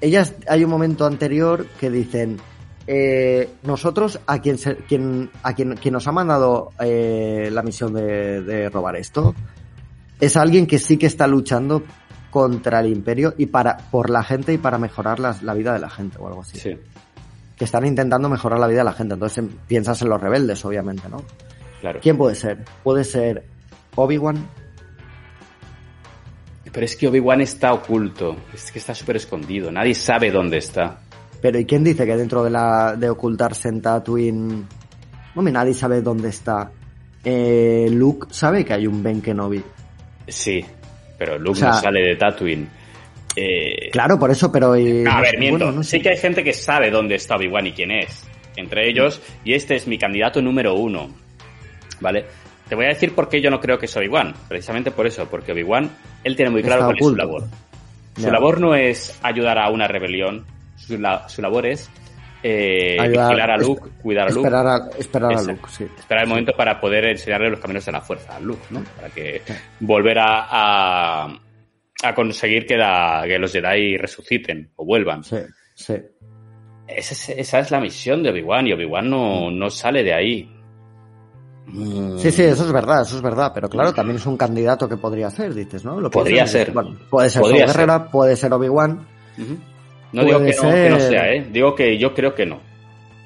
[0.00, 2.38] ellas, hay un momento anterior que dicen,
[2.90, 4.56] eh, nosotros a quien,
[4.88, 9.34] quien, a quien, quien nos ha mandado eh, la misión de, de, robar esto
[10.18, 11.82] es alguien que sí que está luchando
[12.30, 15.80] contra el imperio y para por la gente y para mejorar la, la vida de
[15.80, 16.58] la gente o algo así.
[16.58, 16.78] Sí.
[17.58, 19.12] Que están intentando mejorar la vida de la gente.
[19.12, 21.22] Entonces piensas en los rebeldes, obviamente, ¿no?
[21.82, 22.00] Claro.
[22.02, 22.64] ¿Quién puede ser?
[22.82, 23.44] Puede ser
[23.96, 24.48] Obi-Wan.
[26.72, 28.34] Pero es que Obi-Wan está oculto.
[28.54, 29.70] Es que está súper escondido.
[29.70, 31.00] Nadie sabe dónde está.
[31.40, 34.66] Pero ¿y quién dice que dentro de la de ocultarse en Tatooine...
[35.34, 36.70] Hombre, nadie sabe dónde está.
[37.24, 39.62] Eh, Luke sabe que hay un Ben Kenobi.
[40.26, 40.64] Sí,
[41.16, 42.68] pero Luke no sale de Tatooine.
[43.36, 43.90] Eh...
[43.92, 44.74] Claro, por eso, pero...
[44.74, 45.82] Eh, a ver, miento.
[45.82, 48.24] Sí que hay gente que sabe dónde está Obi-Wan y quién es.
[48.56, 51.08] Entre ellos, y este es mi candidato número uno.
[52.00, 52.26] ¿Vale?
[52.68, 54.34] Te voy a decir por qué yo no creo que es Obi-Wan.
[54.48, 55.90] Precisamente por eso, porque Obi-Wan,
[56.24, 57.44] él tiene muy claro cuál es su labor.
[58.16, 60.44] Su labor no es ayudar a una rebelión,
[60.88, 61.90] su, su labor es
[62.42, 64.46] eh, vigilar a Luke, cuidar a Luke.
[64.46, 65.84] Esperar a, esperar a Luke, sí.
[65.98, 68.82] Esperar el momento para poder enseñarle los caminos de la fuerza a Luke, ¿no?
[68.96, 69.42] Para que
[69.80, 75.24] volver a, a, conseguir que, que, los Jedi resuciten o vuelvan.
[75.24, 75.38] Sí,
[75.74, 75.94] sí.
[76.86, 80.54] Esa es, esa es la misión de Obi-Wan y Obi-Wan no, no sale de ahí.
[82.16, 84.96] Sí, sí, eso es verdad, eso es verdad, pero claro, también es un candidato que
[84.96, 86.00] podría ser, dices, ¿no?
[86.00, 86.72] Lo podría ser.
[87.10, 89.06] puede ser podría Guerrera, puede ser Obi-Wan.
[90.12, 91.46] No digo que no, que no, sea, ¿eh?
[91.50, 92.60] Digo que yo creo que no.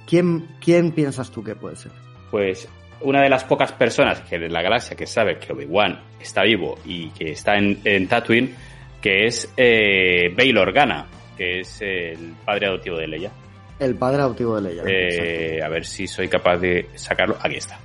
[0.06, 1.92] ¿Quién, ¿Quién piensas tú que puede ser?
[2.30, 2.68] Pues
[3.02, 6.78] una de las pocas personas que de la galaxia que sabe que Obi-Wan está vivo
[6.84, 8.54] y que está en, en Tatooine,
[9.00, 13.30] que es eh, Bail Organa, que es el padre adoptivo de Leia.
[13.78, 14.82] El padre adoptivo de Leia.
[14.86, 17.36] Eh, a ver si soy capaz de sacarlo.
[17.40, 17.78] Aquí está.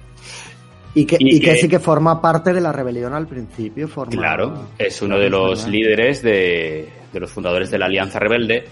[0.93, 3.87] Y que, y, que, sí que forma parte de la rebelión al principio.
[3.87, 8.65] Forma, claro, es uno de los líderes de, de los fundadores de la Alianza Rebelde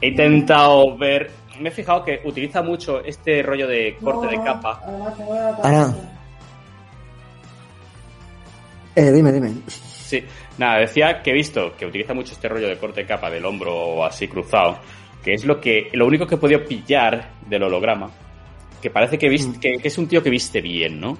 [0.00, 1.30] he intentado ver.
[1.60, 4.80] Me he fijado que utiliza mucho este rollo de corte de capa.
[5.62, 5.94] Ahora.
[8.96, 9.52] Eh, dime, dime.
[9.66, 10.22] Sí,
[10.58, 13.44] nada, decía que he visto que utiliza mucho este rollo de corte de capa del
[13.44, 14.78] hombro así cruzado,
[15.22, 18.10] que es lo que lo único que he podido pillar del holograma,
[18.80, 19.80] que parece que, viste, mm.
[19.80, 21.16] que, es un tío que viste bien, ¿no?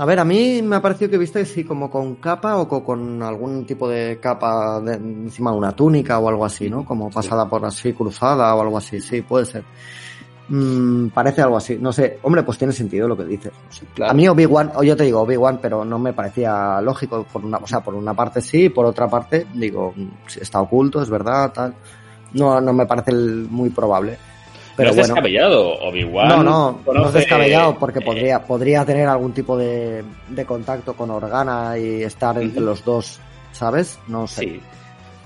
[0.00, 3.22] A ver, a mí me ha parecido que viste sí, como con capa o con,
[3.22, 6.86] algún tipo de capa de, encima de una túnica o algo así, ¿no?
[6.86, 9.62] Como pasada por así, cruzada o algo así, sí, puede ser.
[10.48, 12.18] Mm, parece algo así, no sé.
[12.22, 13.52] Hombre, pues tiene sentido lo que dices.
[14.02, 17.26] A mí Obi-Wan, o yo te digo Obi-Wan, pero no me parecía lógico.
[17.30, 19.92] Por una, o sea, por una parte sí, por otra parte, digo,
[20.40, 21.74] está oculto, es verdad, tal.
[22.32, 24.16] No, no me parece muy probable.
[24.80, 26.28] Pero no es descabellado, Obi-Wan.
[26.28, 30.02] No, no, no es descabellado porque eh, podría, podría tener algún tipo de,
[30.46, 33.20] contacto con Organa y estar entre los dos,
[33.52, 33.98] ¿sabes?
[34.08, 34.42] No sé.
[34.42, 34.60] Sí.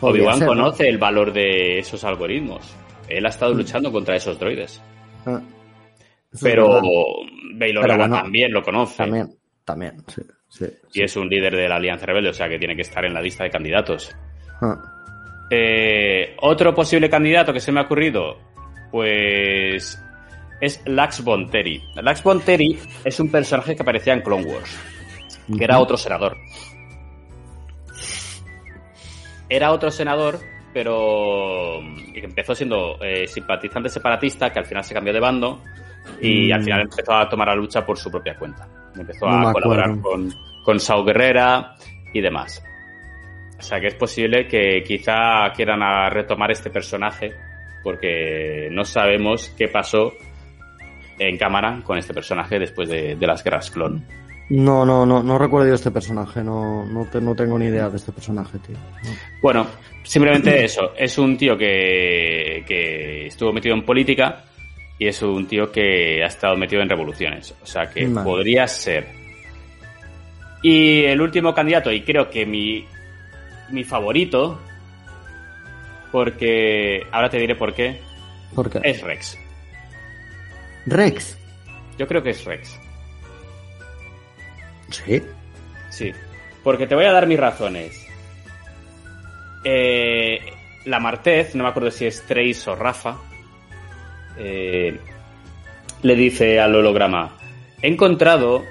[0.00, 2.74] Obi-Wan conoce el valor de esos algoritmos.
[3.08, 3.58] Él ha estado mm.
[3.58, 4.82] luchando contra esos droides.
[5.26, 5.40] Ah.
[6.42, 6.80] pero
[7.54, 7.78] Bail
[8.10, 8.96] también lo conoce.
[8.96, 10.02] También, también,
[10.48, 13.04] sí, y es un líder de la Alianza Rebelde, o sea que tiene que estar
[13.04, 14.14] en la lista de candidatos.
[14.60, 14.76] Ah.
[15.50, 18.38] Eh, otro posible candidato que se me ha ocurrido,
[18.94, 20.00] pues
[20.60, 21.82] es Lax Bonteri.
[21.96, 24.78] Lax Bonteri es un personaje que aparecía en Clone Wars,
[25.58, 26.36] que era otro senador.
[29.48, 30.38] Era otro senador,
[30.72, 31.80] pero
[32.14, 35.60] empezó siendo eh, simpatizante separatista, que al final se cambió de bando
[36.20, 38.68] y al final empezó a tomar la lucha por su propia cuenta.
[38.94, 41.74] Empezó a colaborar con, con Sao Guerrera
[42.12, 42.62] y demás.
[43.58, 45.80] O sea que es posible que quizá quieran
[46.12, 47.53] retomar este personaje
[47.84, 50.12] porque no sabemos qué pasó
[51.18, 54.04] en cámara con este personaje después de, las guerras clon.
[54.50, 57.96] No, no, no, no recuerdo yo este personaje, no, no, no tengo ni idea de
[57.96, 58.76] este personaje, tío.
[59.40, 59.66] Bueno,
[60.02, 64.44] simplemente eso, es un tío que, que estuvo metido en política
[64.98, 69.06] y es un tío que ha estado metido en revoluciones, o sea que podría ser.
[70.62, 72.86] Y el último candidato, y creo que mi,
[73.70, 74.60] mi favorito,
[76.14, 77.98] porque ahora te diré por qué.
[78.54, 78.78] ¿Por qué?
[78.84, 79.36] Es Rex.
[80.86, 81.36] ¿Rex?
[81.98, 82.78] Yo creo que es Rex.
[84.90, 85.20] ¿Sí?
[85.90, 86.12] Sí.
[86.62, 88.06] Porque te voy a dar mis razones.
[89.64, 90.38] Eh,
[90.84, 93.16] la Martez, no me acuerdo si es Trace o Rafa,
[94.38, 94.96] eh,
[96.02, 97.36] le dice al holograma:
[97.82, 98.62] He encontrado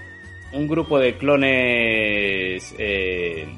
[0.53, 3.53] un grupo de clones eh,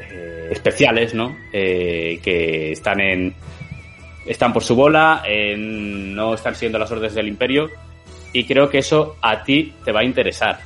[0.00, 1.36] eh, especiales, ¿no?
[1.52, 3.34] Eh, que están en.
[4.26, 5.22] están por su bola,
[5.56, 7.70] no están siguiendo las órdenes del imperio.
[8.32, 10.58] Y creo que eso a ti te va a interesar.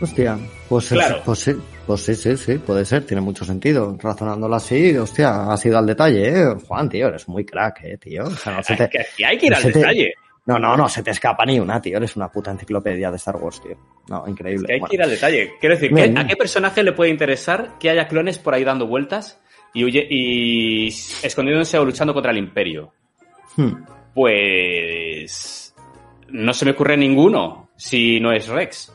[0.00, 1.52] Hostia, pues, pues, sí,
[1.86, 3.96] pues sí, sí, sí, puede ser, tiene mucho sentido.
[4.00, 6.54] Razonándolo así, hostia, ha sido al detalle, ¿eh?
[6.66, 8.24] Juan, tío, eres muy crack, ¿eh, tío?
[8.24, 10.14] O sea, no se te, que hay que ir al detalle.
[10.48, 11.98] No, no, no, se te escapa ni una, tío.
[11.98, 13.76] Eres una puta enciclopedia de Star Wars, tío.
[14.08, 14.66] No, increíble.
[14.66, 15.52] que hay que ir al detalle.
[15.60, 19.42] Quiero decir, ¿a qué personaje le puede interesar que haya clones por ahí dando vueltas
[19.74, 22.94] y, huye, y escondiéndose o luchando contra el Imperio?
[23.56, 23.84] Hmm.
[24.14, 25.74] Pues.
[26.28, 28.90] No se me ocurre ninguno si no es Rex.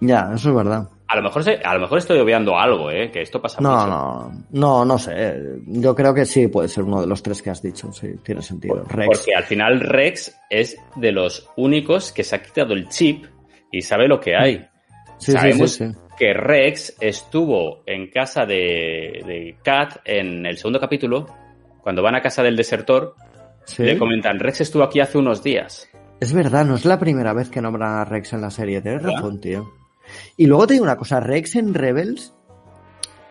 [0.00, 0.88] Ya, eso es verdad.
[1.08, 3.10] A lo mejor, a lo mejor estoy obviando algo, ¿eh?
[3.10, 3.86] Que esto pasa no, mucho.
[3.86, 5.40] No, no, no sé.
[5.66, 7.90] Yo creo que sí puede ser uno de los tres que has dicho.
[7.92, 8.84] Sí, tiene sentido.
[8.84, 13.24] Porque al final Rex es de los únicos que se ha quitado el chip
[13.72, 14.66] y sabe lo que hay.
[15.16, 15.86] Sí, Sabemos sí,
[16.18, 21.26] que Rex estuvo en casa de, de Kat en el segundo capítulo.
[21.80, 23.14] Cuando van a casa del desertor,
[23.78, 25.88] le comentan, Rex estuvo aquí hace unos días.
[26.20, 28.82] Es verdad, no es la primera vez que nombran a Rex en la serie.
[28.82, 29.77] Tienes razón, tío.
[30.36, 32.34] Y luego te digo una cosa, Rex en Rebels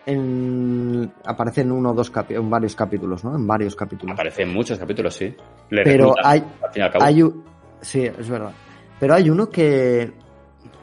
[0.06, 3.36] en, aparece en uno o dos en varios capítulos, ¿no?
[3.36, 4.14] En varios capítulos.
[4.14, 5.34] Aparece en muchos capítulos, sí.
[5.68, 6.42] Pero hay,
[7.00, 7.24] hay
[7.80, 8.52] sí, es verdad.
[8.98, 10.12] Pero hay uno que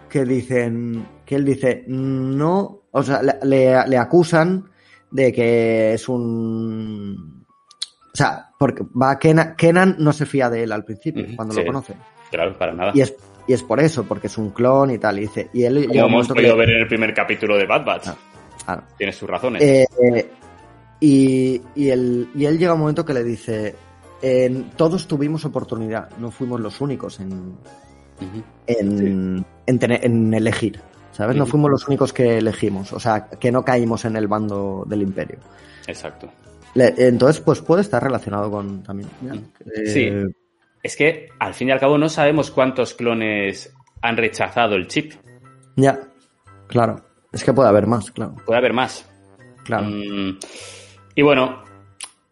[0.08, 4.70] que dicen que él dice no, o sea, le, le acusan
[5.12, 7.46] de que es un
[8.16, 11.66] o sea, porque va Kenan, Kenan no se fía de él al principio, cuando lo
[11.66, 11.96] conoce.
[12.32, 12.92] Claro, para nada.
[12.94, 13.14] Y es,
[13.48, 15.18] y es por eso, porque es un clon y tal.
[15.20, 18.08] Y, dice, y él, Como hemos podido ver en el primer capítulo de Bad Batch.
[18.68, 19.62] Ah, Tiene sus razones.
[19.62, 19.86] Eh,
[21.00, 23.76] y, y, él, y él llega un momento que le dice,
[24.76, 27.56] todos tuvimos oportunidad, no fuimos los únicos en,
[28.66, 30.80] en, en, elegir.
[31.12, 31.38] ¿Sabes?
[31.38, 35.02] No fuimos los únicos que elegimos, o sea, que no caímos en el bando del
[35.04, 35.38] imperio.
[35.88, 36.30] Exacto.
[36.76, 39.10] entonces, pues puede estar relacionado con también.
[39.86, 40.10] sí.
[40.12, 40.26] Eh,
[40.86, 45.14] es que al fin y al cabo no sabemos cuántos clones han rechazado el chip.
[45.76, 46.00] Ya,
[46.68, 47.04] claro.
[47.32, 48.36] Es que puede haber más, claro.
[48.46, 49.10] Puede haber más.
[49.64, 49.88] Claro.
[49.88, 50.40] Mm,
[51.16, 51.66] y bueno,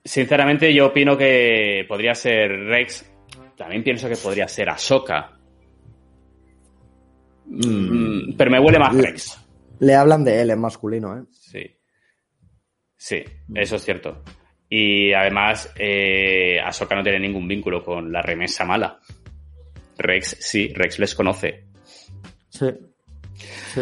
[0.05, 3.09] Sinceramente, yo opino que podría ser Rex.
[3.55, 5.39] También pienso que podría ser Ahsoka.
[7.45, 9.39] Mm, pero me huele más Rex.
[9.79, 11.23] Le hablan de él en masculino, ¿eh?
[11.31, 11.63] Sí.
[12.97, 13.23] Sí,
[13.55, 14.23] eso es cierto.
[14.75, 18.97] Y además, eh, Ahsoka no tiene ningún vínculo con la remesa mala.
[19.99, 21.65] Rex, sí, Rex les conoce.
[22.49, 22.65] Sí.
[23.71, 23.81] sí.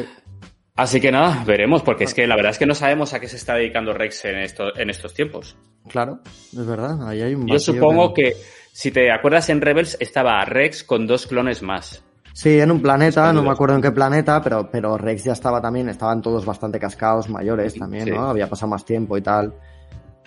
[0.75, 3.29] Así que nada, veremos, porque es que la verdad es que no sabemos a qué
[3.29, 5.55] se está dedicando Rex en, esto, en estos tiempos.
[5.87, 8.35] Claro, es verdad, ahí hay un Yo supongo que...
[8.73, 12.03] si te acuerdas, en Rebels estaba Rex con dos clones más.
[12.33, 15.61] Sí, en un planeta, no me acuerdo en qué planeta, pero, pero Rex ya estaba
[15.61, 18.27] también, estaban todos bastante cascados, mayores también, ¿no?
[18.27, 19.53] Había pasado más tiempo y tal.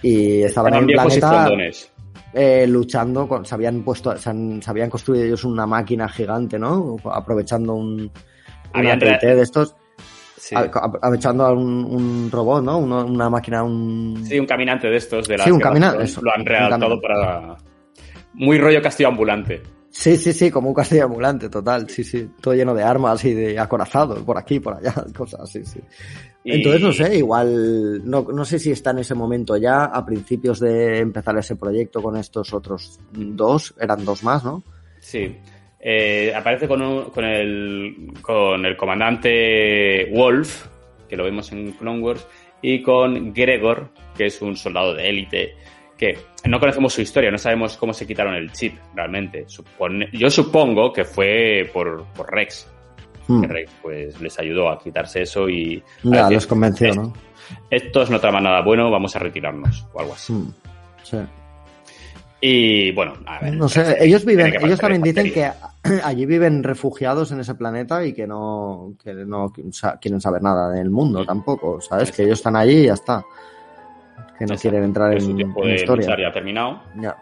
[0.03, 1.49] Y estaban en planeta
[2.34, 4.30] eh, luchando, con, se habían puesto, se,
[4.66, 6.97] habían construido ellos una máquina gigante, ¿no?
[7.05, 8.11] Aprovechando un,
[8.74, 9.76] un de estos
[10.45, 10.55] Sí.
[11.14, 12.76] echando a un, robot, ¿no?
[12.76, 14.22] una máquina, un...
[14.26, 15.26] Sí, un caminante de estos.
[15.26, 16.05] De la sí, un caminante.
[16.20, 17.57] Lo han readaptado para...
[18.34, 19.62] Muy rollo castillo ambulante.
[19.95, 21.88] Sí, sí, sí, como un castillo ambulante, total.
[21.88, 22.28] Sí, sí.
[22.40, 25.80] Todo lleno de armas y de acorazados por aquí, por allá, cosas así, sí.
[26.45, 30.59] Entonces, no sé, igual, no, no sé si está en ese momento ya, a principios
[30.59, 34.64] de empezar ese proyecto con estos otros dos, eran dos más, ¿no?
[34.99, 35.36] Sí.
[35.78, 40.66] Eh, aparece con, con, el, con el comandante Wolf,
[41.09, 42.26] que lo vemos en Clone Wars,
[42.61, 45.55] y con Gregor, que es un soldado de élite,
[45.97, 49.47] que no conocemos su historia, no sabemos cómo se quitaron el chip realmente.
[50.12, 52.68] yo supongo que fue por, por Rex.
[53.26, 53.40] Hmm.
[53.40, 55.82] Que Rex pues les ayudó a quitarse eso y...
[56.03, 57.12] Ya, los convenció, ¿no?
[57.70, 60.32] Estos no traman nada bueno, vamos a retirarnos o algo así.
[60.32, 60.53] Hmm.
[61.03, 61.18] Sí.
[62.47, 63.57] Y bueno, a ver.
[63.57, 65.51] No sé, ellos viven, ellos también dicen que
[66.05, 70.90] allí viven refugiados en ese planeta y que no, que no quieren saber nada del
[70.90, 72.12] mundo tampoco, ¿sabes?
[72.12, 73.24] Que ellos están allí y ya está.
[74.39, 76.16] Que no quieren entrar en, su tiempo en de historia.
[76.18, 76.82] ya ha terminado.
[76.97, 77.16] Ya.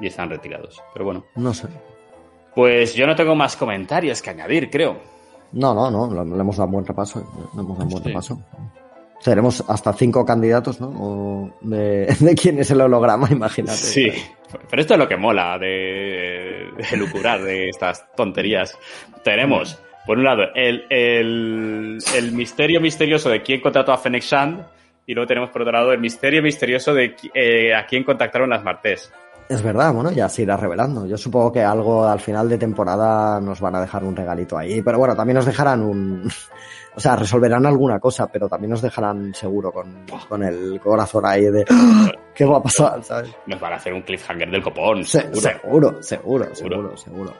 [0.00, 0.82] Y están retirados.
[0.92, 1.24] Pero bueno.
[1.36, 1.68] No sé.
[2.54, 4.98] Pues yo no tengo más comentarios que añadir, creo.
[5.52, 7.20] No, no, no, le hemos dado un buen repaso.
[7.54, 8.38] Le hemos dado un buen repaso.
[9.22, 11.54] Tenemos hasta cinco candidatos, ¿no?
[11.60, 13.76] de, de, quién es el holograma, imagínate.
[13.76, 14.10] Sí,
[14.68, 18.76] pero esto es lo que mola de, de lucurar de estas tonterías.
[19.22, 24.64] Tenemos, por un lado, el, el, el misterio misterioso de quién contrató a Fennec Shand
[25.06, 28.62] y luego tenemos por otro lado el misterio misterioso de eh, a quién contactaron las
[28.62, 29.12] Martés.
[29.48, 31.06] Es verdad, bueno, ya se irá revelando.
[31.06, 34.80] Yo supongo que algo al final de temporada nos van a dejar un regalito ahí,
[34.80, 36.30] pero bueno, también nos dejarán un,
[36.94, 41.44] o sea, resolverán alguna cosa, pero también nos dejarán seguro con, con el corazón ahí
[41.44, 41.64] de.
[42.34, 43.02] ¿qué va a pasar?
[43.02, 43.30] ¿sabes?
[43.46, 45.04] Nos van a hacer un cliffhanger del copón.
[45.04, 45.40] seguro.
[45.40, 47.32] seguro, seguro, seguro, seguro.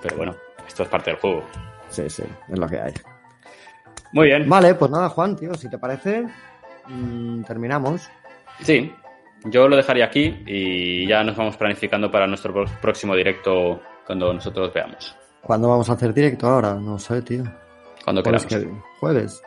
[0.00, 0.36] Pero bueno,
[0.66, 1.42] esto es parte del juego.
[1.88, 2.92] Sí, sí, es lo que hay.
[4.12, 4.48] Muy bien.
[4.48, 6.26] Vale, pues nada, Juan, tío, si te parece,
[6.88, 8.08] mmm, terminamos.
[8.60, 8.92] Sí,
[9.44, 14.72] yo lo dejaría aquí y ya nos vamos planificando para nuestro próximo directo cuando nosotros
[14.72, 15.16] veamos.
[15.42, 16.74] ¿Cuándo vamos a hacer directo ahora?
[16.74, 17.44] No sé, tío.
[18.04, 18.46] Cuando queramos.
[19.00, 19.42] ¿Jueves?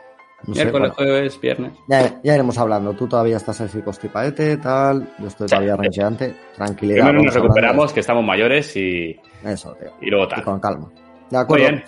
[0.46, 1.72] Miércoles, jueves, viernes.
[1.88, 2.92] Ya, ya, iremos hablando.
[2.94, 5.08] Tú todavía estás así constipaete, tal.
[5.18, 6.34] Yo estoy todavía rencheante.
[6.56, 7.04] Tranquilidad.
[7.04, 9.16] Primero nos recuperamos, que estamos mayores y.
[9.44, 9.92] Eso, tío.
[10.00, 10.40] Y luego tal.
[10.40, 10.90] Y con calma.
[11.30, 11.64] De acuerdo.
[11.64, 11.84] Muy bien.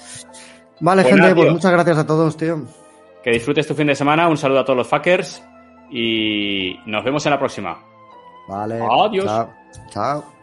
[0.81, 2.63] Vale, pues gente, pues muchas gracias a todos, tío.
[3.25, 4.29] Que disfrutes tu fin de semana.
[4.29, 5.43] Un saludo a todos los fuckers.
[5.91, 7.83] Y nos vemos en la próxima.
[8.47, 8.79] Vale.
[8.83, 9.25] Adiós.
[9.25, 9.51] Chao.
[9.89, 10.34] Chao.